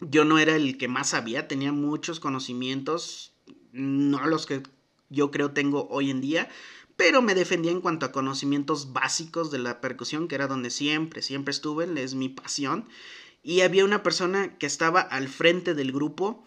yo 0.00 0.24
no 0.24 0.38
era 0.38 0.56
el 0.56 0.78
que 0.78 0.88
más 0.88 1.10
sabía, 1.10 1.48
tenía 1.48 1.72
muchos 1.72 2.20
conocimientos, 2.20 3.34
no 3.72 4.26
los 4.26 4.46
que 4.46 4.62
yo 5.08 5.30
creo 5.30 5.50
tengo 5.50 5.88
hoy 5.90 6.10
en 6.10 6.20
día, 6.20 6.48
pero 6.96 7.22
me 7.22 7.34
defendía 7.34 7.72
en 7.72 7.80
cuanto 7.80 8.06
a 8.06 8.12
conocimientos 8.12 8.92
básicos 8.92 9.50
de 9.50 9.58
la 9.58 9.80
percusión, 9.80 10.28
que 10.28 10.34
era 10.34 10.46
donde 10.46 10.70
siempre, 10.70 11.22
siempre 11.22 11.50
estuve, 11.50 11.88
es 12.02 12.14
mi 12.14 12.28
pasión. 12.28 12.86
Y 13.42 13.62
había 13.62 13.86
una 13.86 14.02
persona 14.02 14.58
que 14.58 14.66
estaba 14.66 15.00
al 15.00 15.28
frente 15.28 15.74
del 15.74 15.92
grupo, 15.92 16.44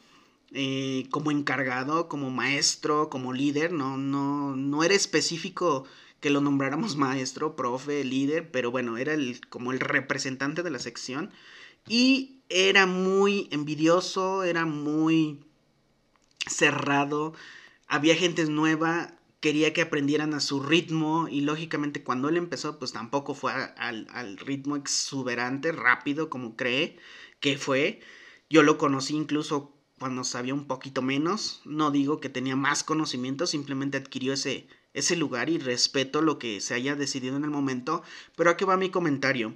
eh, 0.51 1.07
como 1.09 1.31
encargado, 1.31 2.07
como 2.07 2.29
maestro, 2.29 3.09
como 3.09 3.33
líder, 3.33 3.73
no, 3.73 3.97
no, 3.97 4.55
no 4.55 4.83
era 4.83 4.93
específico 4.93 5.85
que 6.23 6.29
lo 6.29 6.39
nombráramos 6.39 6.95
maestro, 7.07 7.57
profe, 7.57 8.03
líder, 8.05 8.49
pero 8.49 8.71
bueno, 8.71 8.97
era 8.97 9.13
el, 9.13 9.45
como 9.49 9.73
el 9.73 9.81
representante 9.81 10.63
de 10.63 10.71
la 10.71 10.79
sección 10.79 11.31
y 11.85 12.39
era 12.47 12.85
muy 12.85 13.49
envidioso, 13.51 14.43
era 14.43 14.65
muy 14.65 15.45
cerrado, 16.47 17.33
había 17.87 18.15
gente 18.15 18.45
nueva, 18.45 19.15
quería 19.41 19.73
que 19.73 19.81
aprendieran 19.81 20.33
a 20.33 20.39
su 20.39 20.63
ritmo 20.63 21.27
y 21.29 21.41
lógicamente 21.41 22.05
cuando 22.05 22.29
él 22.29 22.37
empezó 22.37 22.79
pues 22.79 22.93
tampoco 22.93 23.33
fue 23.33 23.51
al, 23.51 24.07
al 24.09 24.37
ritmo 24.37 24.77
exuberante, 24.77 25.73
rápido 25.73 26.29
como 26.29 26.55
cree 26.55 26.97
que 27.41 27.57
fue. 27.57 27.99
Yo 28.49 28.63
lo 28.63 28.77
conocí 28.77 29.13
incluso 29.13 29.75
cuando 29.99 30.23
sabía 30.23 30.53
un 30.53 30.67
poquito 30.67 31.01
menos, 31.01 31.61
no 31.65 31.91
digo 31.91 32.21
que 32.21 32.29
tenía 32.29 32.55
más 32.55 32.85
conocimiento, 32.85 33.45
simplemente 33.45 33.97
adquirió 33.97 34.31
ese 34.31 34.69
ese 34.93 35.15
lugar 35.15 35.49
y 35.49 35.57
respeto 35.57 36.21
lo 36.21 36.39
que 36.39 36.61
se 36.61 36.73
haya 36.73 36.95
decidido 36.95 37.35
en 37.35 37.43
el 37.43 37.49
momento, 37.49 38.03
pero 38.35 38.49
aquí 38.49 38.65
va 38.65 38.77
mi 38.77 38.89
comentario. 38.89 39.55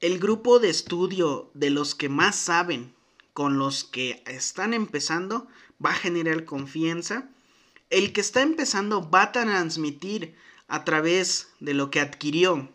El 0.00 0.18
grupo 0.18 0.58
de 0.58 0.68
estudio 0.68 1.50
de 1.54 1.70
los 1.70 1.94
que 1.94 2.08
más 2.08 2.36
saben 2.36 2.94
con 3.32 3.58
los 3.58 3.84
que 3.84 4.22
están 4.26 4.74
empezando 4.74 5.46
va 5.84 5.90
a 5.90 5.94
generar 5.94 6.44
confianza. 6.44 7.28
El 7.88 8.12
que 8.12 8.20
está 8.20 8.42
empezando 8.42 9.10
va 9.10 9.22
a 9.22 9.32
transmitir 9.32 10.34
a 10.68 10.84
través 10.84 11.48
de 11.60 11.74
lo 11.74 11.90
que 11.90 12.00
adquirió 12.00 12.70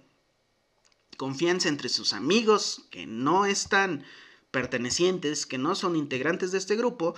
confianza 1.18 1.68
entre 1.68 1.90
sus 1.90 2.14
amigos 2.14 2.84
que 2.92 3.08
no 3.08 3.46
están 3.46 4.06
pertenecientes, 4.52 5.46
que 5.46 5.58
no 5.58 5.76
son 5.76 5.96
integrantes 5.96 6.52
de 6.52 6.60
este 6.60 6.76
grupo 6.76 7.16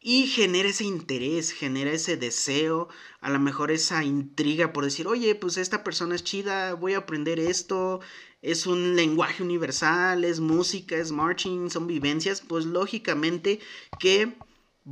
y 0.00 0.26
genera 0.26 0.70
ese 0.70 0.84
interés, 0.84 1.52
genera 1.52 1.92
ese 1.92 2.16
deseo, 2.16 2.88
a 3.20 3.28
lo 3.30 3.38
mejor 3.38 3.70
esa 3.70 4.02
intriga 4.02 4.72
por 4.72 4.84
decir, 4.84 5.06
oye, 5.06 5.34
pues 5.34 5.58
esta 5.58 5.84
persona 5.84 6.14
es 6.14 6.24
chida, 6.24 6.74
voy 6.74 6.94
a 6.94 6.98
aprender 6.98 7.38
esto, 7.38 8.00
es 8.40 8.66
un 8.66 8.96
lenguaje 8.96 9.42
universal, 9.42 10.24
es 10.24 10.40
música, 10.40 10.96
es 10.96 11.12
marching, 11.12 11.70
son 11.70 11.86
vivencias, 11.86 12.40
pues 12.40 12.64
lógicamente 12.64 13.60
que 13.98 14.34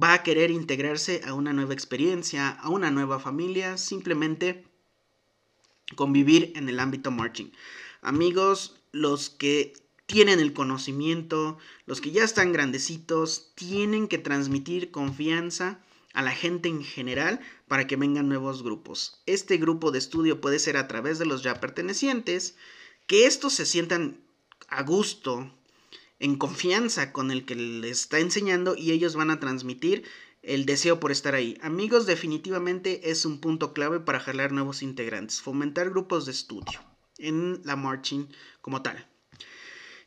va 0.00 0.12
a 0.12 0.22
querer 0.22 0.50
integrarse 0.50 1.22
a 1.24 1.32
una 1.32 1.54
nueva 1.54 1.72
experiencia, 1.72 2.50
a 2.50 2.68
una 2.68 2.90
nueva 2.90 3.18
familia, 3.18 3.78
simplemente 3.78 4.64
convivir 5.96 6.52
en 6.54 6.68
el 6.68 6.78
ámbito 6.78 7.10
marching. 7.10 7.50
Amigos, 8.02 8.76
los 8.92 9.30
que 9.30 9.72
tienen 10.08 10.40
el 10.40 10.54
conocimiento, 10.54 11.58
los 11.84 12.00
que 12.00 12.12
ya 12.12 12.24
están 12.24 12.54
grandecitos, 12.54 13.52
tienen 13.54 14.08
que 14.08 14.16
transmitir 14.16 14.90
confianza 14.90 15.80
a 16.14 16.22
la 16.22 16.30
gente 16.30 16.70
en 16.70 16.82
general 16.82 17.40
para 17.68 17.86
que 17.86 17.96
vengan 17.96 18.26
nuevos 18.26 18.62
grupos. 18.62 19.20
Este 19.26 19.58
grupo 19.58 19.90
de 19.90 19.98
estudio 19.98 20.40
puede 20.40 20.60
ser 20.60 20.78
a 20.78 20.88
través 20.88 21.18
de 21.18 21.26
los 21.26 21.42
ya 21.42 21.60
pertenecientes, 21.60 22.56
que 23.06 23.26
estos 23.26 23.52
se 23.52 23.66
sientan 23.66 24.18
a 24.68 24.82
gusto, 24.82 25.52
en 26.18 26.36
confianza 26.36 27.12
con 27.12 27.30
el 27.30 27.44
que 27.44 27.54
les 27.54 28.00
está 28.00 28.18
enseñando 28.18 28.76
y 28.76 28.92
ellos 28.92 29.14
van 29.14 29.30
a 29.30 29.40
transmitir 29.40 30.04
el 30.40 30.64
deseo 30.64 31.00
por 31.00 31.12
estar 31.12 31.34
ahí. 31.34 31.58
Amigos, 31.60 32.06
definitivamente 32.06 33.10
es 33.10 33.26
un 33.26 33.40
punto 33.40 33.74
clave 33.74 34.00
para 34.00 34.20
jalar 34.20 34.52
nuevos 34.52 34.82
integrantes, 34.82 35.42
fomentar 35.42 35.90
grupos 35.90 36.24
de 36.24 36.32
estudio 36.32 36.80
en 37.18 37.60
la 37.64 37.76
marching 37.76 38.26
como 38.62 38.80
tal. 38.80 39.06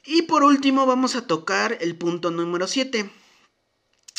Y 0.03 0.23
por 0.23 0.43
último 0.43 0.87
vamos 0.87 1.15
a 1.15 1.27
tocar 1.27 1.77
el 1.79 1.95
punto 1.95 2.31
número 2.31 2.65
7. 2.65 3.11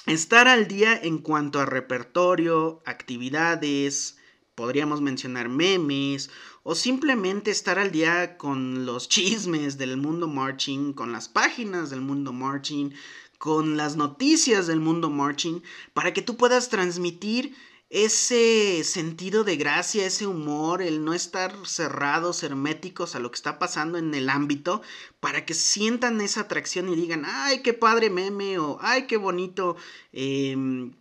Estar 0.07 0.47
al 0.47 0.69
día 0.69 0.97
en 0.97 1.19
cuanto 1.19 1.59
a 1.59 1.67
repertorio, 1.67 2.83
actividades, 2.87 4.17
podríamos 4.55 5.01
mencionar 5.01 5.49
memes 5.49 6.31
o 6.63 6.77
simplemente 6.77 7.51
estar 7.51 7.81
al 7.81 7.91
día 7.91 8.39
con 8.39 8.87
los 8.87 9.09
chismes 9.09 9.77
del 9.77 9.97
mundo 9.97 10.29
marching, 10.29 10.93
con 10.93 11.11
las 11.11 11.29
páginas 11.29 11.91
del 11.91 12.01
mundo 12.01 12.33
marching, 12.33 12.93
con 13.39 13.77
las 13.77 13.97
noticias 13.97 14.69
del 14.69 14.79
mundo 14.79 15.11
marching, 15.11 15.65
para 15.95 16.13
que 16.13 16.23
tú 16.23 16.37
puedas 16.37 16.69
transmitir 16.69 17.57
ese 17.93 18.85
sentido 18.85 19.45
de 19.45 19.57
gracia, 19.57 20.07
ese 20.07 20.27
humor, 20.27 20.81
el 20.81 21.05
no 21.05 21.13
estar 21.13 21.55
cerrados, 21.67 22.43
herméticos 22.43 23.15
a 23.15 23.19
lo 23.19 23.31
que 23.31 23.37
está 23.37 23.59
pasando 23.59 23.99
en 23.99 24.15
el 24.15 24.31
ámbito, 24.31 24.81
para 25.21 25.45
que 25.45 25.53
sientan 25.53 26.23
esa 26.23 26.41
atracción 26.41 26.89
y 26.89 26.97
digan, 26.97 27.25
ay, 27.27 27.61
qué 27.61 27.75
padre 27.75 28.09
meme, 28.09 28.59
o 28.59 28.79
ay, 28.81 29.07
qué 29.07 29.19
bonito, 29.19 29.77
em, 30.15 30.95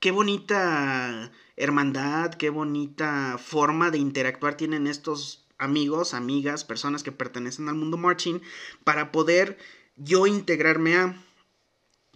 qué 0.00 0.10
bonita 0.10 1.30
hermandad, 1.56 2.34
qué 2.34 2.50
bonita 2.50 3.38
forma 3.38 3.92
de 3.92 3.98
interactuar 3.98 4.56
tienen 4.56 4.88
estos 4.88 5.46
amigos, 5.58 6.12
amigas, 6.12 6.64
personas 6.64 7.04
que 7.04 7.12
pertenecen 7.12 7.68
al 7.68 7.76
mundo 7.76 7.98
marching, 7.98 8.42
para 8.82 9.12
poder 9.12 9.58
yo 9.96 10.26
integrarme 10.26 10.96
a 10.96 11.24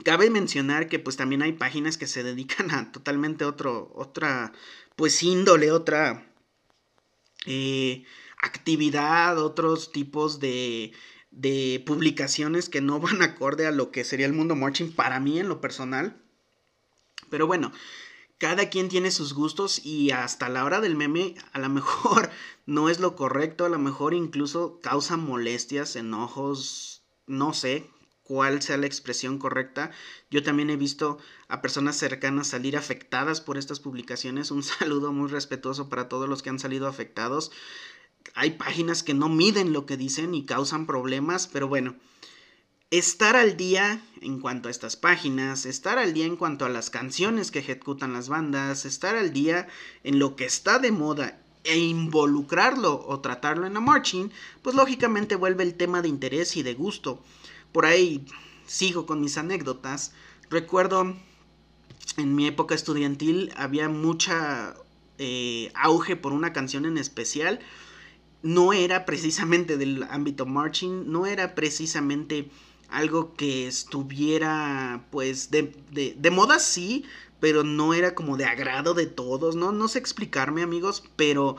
Cabe 0.05 0.31
mencionar 0.31 0.89
que 0.89 0.99
pues 0.99 1.17
también 1.17 1.43
hay 1.43 1.53
páginas 1.53 1.97
que 1.97 2.07
se 2.07 2.23
dedican 2.23 2.71
a 2.71 2.93
totalmente 2.93 3.45
otro, 3.45 3.91
otra, 3.95 4.53
pues 4.97 5.23
índole, 5.23 5.73
otra 5.73 6.33
eh, 7.47 8.05
actividad, 8.41 9.39
otros 9.39 9.91
tipos 9.91 10.39
de, 10.39 10.93
de 11.31 11.83
publicaciones 11.85 12.69
que 12.69 12.81
no 12.81 13.01
van 13.01 13.23
acorde 13.23 13.67
a 13.67 13.73
lo 13.73 13.91
que 13.91 14.05
sería 14.05 14.27
el 14.27 14.33
mundo 14.33 14.55
marching 14.55 14.93
para 14.93 15.19
mí 15.19 15.41
en 15.41 15.49
lo 15.49 15.61
personal. 15.61 16.23
Pero 17.29 17.49
bueno, 17.49 17.73
cada 18.39 18.71
quien 18.71 18.89
tiene 18.89 19.11
sus 19.11 19.35
gustos 19.35 19.85
y 19.85 20.13
hasta 20.13 20.49
la 20.49 20.65
hora 20.65 20.81
del 20.81 20.95
meme 20.95 21.35
a 21.53 21.59
lo 21.59 21.69
mejor 21.69 22.31
no 22.67 22.89
es 22.89 23.01
lo 23.01 23.17
correcto, 23.17 23.65
a 23.65 23.69
lo 23.69 23.81
mejor 23.81 24.15
incluso 24.15 24.79
causa 24.81 25.17
molestias, 25.17 25.97
enojos, 25.97 27.03
no 27.27 27.53
sé 27.53 27.91
cuál 28.29 28.61
sea 28.61 28.77
la 28.77 28.87
expresión 28.87 29.39
correcta. 29.39 29.91
Yo 30.31 30.43
también 30.43 30.69
he 30.69 30.77
visto 30.77 31.17
a 31.49 31.63
personas 31.63 31.97
cercanas 31.97 32.49
salir 32.49 32.77
afectadas 32.77 33.41
por 33.41 33.57
estas 33.57 33.81
publicaciones. 33.81 34.51
Un 34.51 34.63
saludo 34.79 35.13
muy 35.13 35.29
respetuoso 35.29 35.89
para 35.89 36.09
todos 36.09 36.29
los 36.29 36.43
que 36.43 36.51
han 36.51 36.59
salido 36.59 36.87
afectados. 36.87 37.51
Hay 38.35 38.51
páginas 38.51 39.03
que 39.03 39.15
no 39.15 39.31
miden 39.31 39.73
lo 39.73 39.87
que 39.87 39.97
dicen 39.97 40.35
y 40.35 40.45
causan 40.45 40.87
problemas, 40.87 41.47
pero 41.47 41.69
bueno, 41.69 41.97
estar 42.91 43.35
al 43.35 43.57
día 43.57 44.03
en 44.21 44.41
cuanto 44.41 44.69
a 44.69 44.71
estas 44.71 44.97
páginas, 44.97 45.65
estar 45.65 45.99
al 45.99 46.13
día 46.13 46.27
en 46.27 46.37
cuanto 46.37 46.67
a 46.67 46.69
las 46.69 46.91
canciones 46.91 47.51
que 47.51 47.61
ejecutan 47.61 48.13
las 48.13 48.29
bandas, 48.29 48.85
estar 48.85 49.17
al 49.17 49.33
día 49.33 49.69
en 50.05 50.19
lo 50.19 50.37
que 50.37 50.45
está 50.45 50.79
de 50.79 50.93
moda 50.93 51.41
e 51.65 51.79
involucrarlo 51.79 53.07
o 53.09 53.21
tratarlo 53.21 53.67
en 53.67 53.75
la 53.75 53.81
marching, 53.81 54.31
pues 54.61 54.77
lógicamente 54.77 55.35
vuelve 55.35 55.63
el 55.63 55.75
tema 55.75 56.03
de 56.03 56.09
interés 56.09 56.59
y 56.59 56.63
de 56.63 56.75
gusto. 56.75 57.23
Por 57.73 57.87
ahí 57.87 58.25
sigo 58.67 59.07
con 59.07 59.21
mis 59.21 59.39
anécdotas. 59.39 60.13
Recuerdo 60.51 61.17
en 62.17 62.35
mi 62.35 62.47
época 62.47 62.75
estudiantil 62.75 63.53
había 63.57 63.89
mucha 63.89 64.75
eh, 65.19 65.71
auge 65.75 66.17
por 66.17 66.33
una 66.33 66.53
canción 66.53 66.87
en 66.87 66.99
especial. 66.99 67.61
No 68.43 68.73
era 68.73 69.05
precisamente 69.05 69.77
del 69.77 70.05
ámbito 70.05 70.47
marching, 70.47 71.11
no 71.11 71.27
era 71.27 71.55
precisamente 71.55 72.51
algo 72.89 73.35
que 73.35 73.67
estuviera 73.67 75.07
pues 75.11 75.51
de, 75.51 75.75
de, 75.91 76.31
moda 76.31 76.59
sí, 76.59 77.05
pero 77.41 77.63
no 77.65 77.95
era 77.95 78.15
como 78.15 78.37
de 78.37 78.47
agrado 78.47 78.95
de 78.95 79.07
todos, 79.07 79.57
¿no? 79.57 79.73
No 79.73 79.89
sé 79.89 79.99
explicarme 79.99 80.63
amigos, 80.63 81.05
pero 81.17 81.57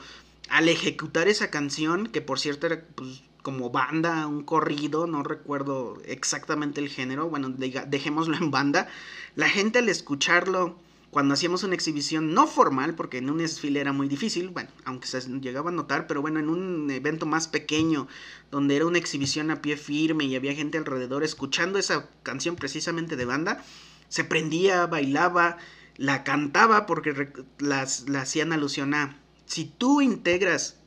al 0.49 0.70
ejecutar 0.70 1.28
esa 1.28 1.51
canción, 1.51 2.07
que 2.07 2.22
por 2.22 2.39
cierto 2.39 2.66
era 2.66 2.86
pues, 2.95 3.24
como 3.50 3.72
banda, 3.72 4.28
un 4.28 4.43
corrido, 4.43 5.08
no 5.08 5.24
recuerdo 5.24 6.00
exactamente 6.06 6.82
el 6.82 6.88
género, 6.88 7.30
bueno, 7.30 7.50
dejémoslo 7.50 8.38
en 8.38 8.52
banda, 8.52 8.88
la 9.36 9.50
gente 9.50 9.80
al 9.80 9.89
escucharlo 9.89 10.78
cuando 11.10 11.34
hacíamos 11.34 11.64
una 11.64 11.74
exhibición 11.74 12.36
no 12.36 12.45
formal, 12.45 12.93
porque 12.93 13.18
en 13.18 13.28
un 13.28 13.39
desfile 13.39 13.80
era 13.80 13.91
muy 13.91 14.08
difícil, 14.08 14.50
bueno, 14.50 14.70
aunque 14.86 15.08
se 15.08 15.20
llegaba 15.39 15.72
a 15.72 15.74
notar, 15.74 16.06
pero 16.06 16.22
bueno, 16.22 16.39
en 16.39 16.47
un 16.47 16.91
evento 16.91 17.26
más 17.26 17.47
pequeño, 17.47 18.08
donde 18.52 18.76
era 18.76 18.86
una 18.86 19.00
exhibición 19.00 19.50
a 19.50 19.64
pie 19.64 19.78
firme 19.78 20.26
y 20.26 20.36
había 20.36 20.54
gente 20.54 20.78
alrededor 20.78 21.24
escuchando 21.24 21.80
esa 21.80 22.08
canción 22.22 22.56
precisamente 22.56 23.16
de 23.16 23.26
banda, 23.26 23.64
se 24.10 24.26
prendía, 24.26 24.86
bailaba, 24.86 25.58
la 25.97 26.24
cantaba 26.24 26.86
porque 26.86 27.34
la 27.58 27.82
hacían 27.82 28.54
alusión 28.54 28.93
a, 28.93 29.18
si 29.47 29.66
tú 29.66 30.02
integras 30.02 30.78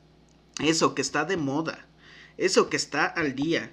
eso 0.61 0.95
que 0.95 1.03
está 1.03 1.25
de 1.25 1.37
moda, 1.37 1.89
eso 2.37 2.69
que 2.69 2.77
está 2.77 3.07
al 3.07 3.35
día, 3.35 3.71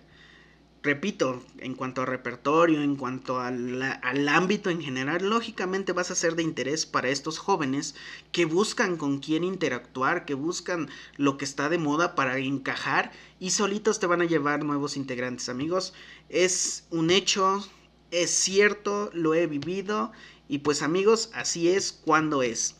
repito, 0.81 1.43
en 1.57 1.75
cuanto 1.75 2.01
a 2.01 2.05
repertorio, 2.05 2.81
en 2.81 2.95
cuanto 2.95 3.39
al, 3.39 3.81
ámbito 4.29 4.69
en 4.69 4.81
general, 4.81 5.29
lógicamente 5.29 5.91
vas 5.91 6.11
a 6.11 6.15
ser 6.15 6.35
de 6.35 6.43
interés 6.43 6.85
para 6.85 7.09
estos 7.09 7.37
jóvenes 7.37 7.95
que 8.31 8.45
buscan 8.45 8.97
con 8.97 9.19
quién 9.19 9.43
interactuar, 9.43 10.25
que 10.25 10.33
buscan 10.33 10.89
lo 11.17 11.37
que 11.37 11.45
está 11.45 11.69
de 11.69 11.77
moda 11.77 12.15
para 12.15 12.37
encajar 12.37 13.11
y 13.39 13.51
solitos 13.51 13.99
te 13.99 14.07
van 14.07 14.21
a 14.21 14.25
llevar 14.25 14.63
nuevos 14.63 14.95
integrantes, 14.95 15.49
amigos. 15.49 15.93
Es 16.29 16.85
un 16.89 17.11
hecho, 17.11 17.65
es 18.11 18.29
cierto, 18.29 19.09
lo 19.13 19.33
he 19.33 19.47
vivido 19.47 20.11
y 20.47 20.59
pues 20.59 20.81
amigos, 20.81 21.29
así 21.33 21.69
es 21.69 21.91
cuando 21.91 22.41
es. 22.41 22.75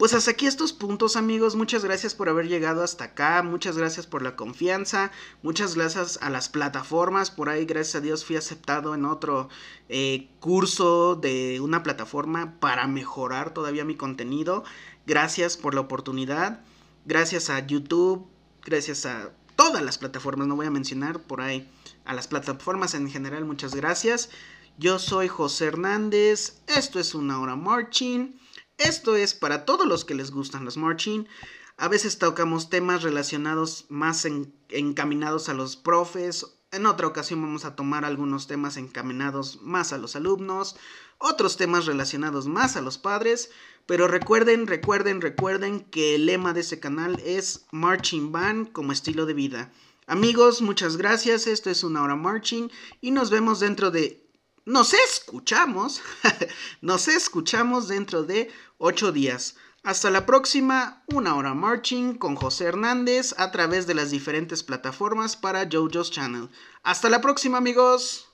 Pues 0.00 0.14
hasta 0.14 0.30
aquí 0.30 0.46
estos 0.46 0.72
puntos 0.72 1.14
amigos, 1.14 1.56
muchas 1.56 1.84
gracias 1.84 2.14
por 2.14 2.30
haber 2.30 2.48
llegado 2.48 2.82
hasta 2.82 3.04
acá, 3.04 3.42
muchas 3.42 3.76
gracias 3.76 4.06
por 4.06 4.22
la 4.22 4.34
confianza, 4.34 5.12
muchas 5.42 5.74
gracias 5.74 6.18
a 6.22 6.30
las 6.30 6.48
plataformas, 6.48 7.30
por 7.30 7.50
ahí 7.50 7.66
gracias 7.66 7.96
a 7.96 8.00
Dios 8.00 8.24
fui 8.24 8.36
aceptado 8.36 8.94
en 8.94 9.04
otro 9.04 9.50
eh, 9.90 10.30
curso 10.40 11.16
de 11.16 11.60
una 11.60 11.82
plataforma 11.82 12.58
para 12.60 12.86
mejorar 12.86 13.52
todavía 13.52 13.84
mi 13.84 13.94
contenido, 13.94 14.64
gracias 15.06 15.58
por 15.58 15.74
la 15.74 15.82
oportunidad, 15.82 16.62
gracias 17.04 17.50
a 17.50 17.66
YouTube, 17.66 18.26
gracias 18.64 19.04
a 19.04 19.32
todas 19.54 19.82
las 19.82 19.98
plataformas, 19.98 20.46
no 20.46 20.56
voy 20.56 20.64
a 20.64 20.70
mencionar 20.70 21.20
por 21.20 21.42
ahí, 21.42 21.70
a 22.06 22.14
las 22.14 22.26
plataformas 22.26 22.94
en 22.94 23.10
general, 23.10 23.44
muchas 23.44 23.74
gracias. 23.74 24.30
Yo 24.78 24.98
soy 24.98 25.28
José 25.28 25.66
Hernández, 25.66 26.62
esto 26.66 27.00
es 27.00 27.14
una 27.14 27.38
hora 27.38 27.54
marching. 27.54 28.40
Esto 28.80 29.14
es 29.14 29.34
para 29.34 29.66
todos 29.66 29.86
los 29.86 30.06
que 30.06 30.14
les 30.14 30.30
gustan 30.30 30.64
los 30.64 30.78
marching. 30.78 31.28
A 31.76 31.88
veces 31.88 32.18
tocamos 32.18 32.70
temas 32.70 33.02
relacionados 33.02 33.84
más 33.90 34.26
encaminados 34.70 35.50
a 35.50 35.54
los 35.54 35.76
profes. 35.76 36.46
En 36.72 36.86
otra 36.86 37.06
ocasión 37.06 37.42
vamos 37.42 37.66
a 37.66 37.76
tomar 37.76 38.06
algunos 38.06 38.46
temas 38.46 38.78
encaminados 38.78 39.60
más 39.60 39.92
a 39.92 39.98
los 39.98 40.16
alumnos. 40.16 40.76
Otros 41.18 41.58
temas 41.58 41.84
relacionados 41.84 42.46
más 42.48 42.76
a 42.76 42.80
los 42.80 42.96
padres. 42.96 43.50
Pero 43.84 44.08
recuerden, 44.08 44.66
recuerden, 44.66 45.20
recuerden 45.20 45.80
que 45.80 46.14
el 46.14 46.24
lema 46.24 46.54
de 46.54 46.60
ese 46.60 46.80
canal 46.80 47.20
es 47.22 47.66
Marching 47.72 48.32
Band 48.32 48.72
como 48.72 48.92
estilo 48.92 49.26
de 49.26 49.34
vida. 49.34 49.70
Amigos, 50.06 50.62
muchas 50.62 50.96
gracias. 50.96 51.46
Esto 51.46 51.68
es 51.68 51.84
una 51.84 52.02
hora 52.02 52.16
marching 52.16 52.70
y 53.02 53.10
nos 53.10 53.28
vemos 53.28 53.60
dentro 53.60 53.90
de 53.90 54.24
nos 54.64 54.94
escuchamos, 54.94 56.02
nos 56.80 57.08
escuchamos 57.08 57.88
dentro 57.88 58.22
de 58.22 58.50
ocho 58.78 59.12
días. 59.12 59.56
Hasta 59.82 60.10
la 60.10 60.26
próxima, 60.26 61.02
una 61.06 61.34
hora 61.36 61.54
marching 61.54 62.14
con 62.14 62.36
José 62.36 62.66
Hernández 62.66 63.34
a 63.38 63.50
través 63.50 63.86
de 63.86 63.94
las 63.94 64.10
diferentes 64.10 64.62
plataformas 64.62 65.36
para 65.36 65.64
JoJo's 65.64 66.10
Channel. 66.10 66.50
Hasta 66.82 67.08
la 67.08 67.22
próxima 67.22 67.58
amigos. 67.58 68.26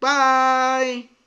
Bye. 0.00 1.17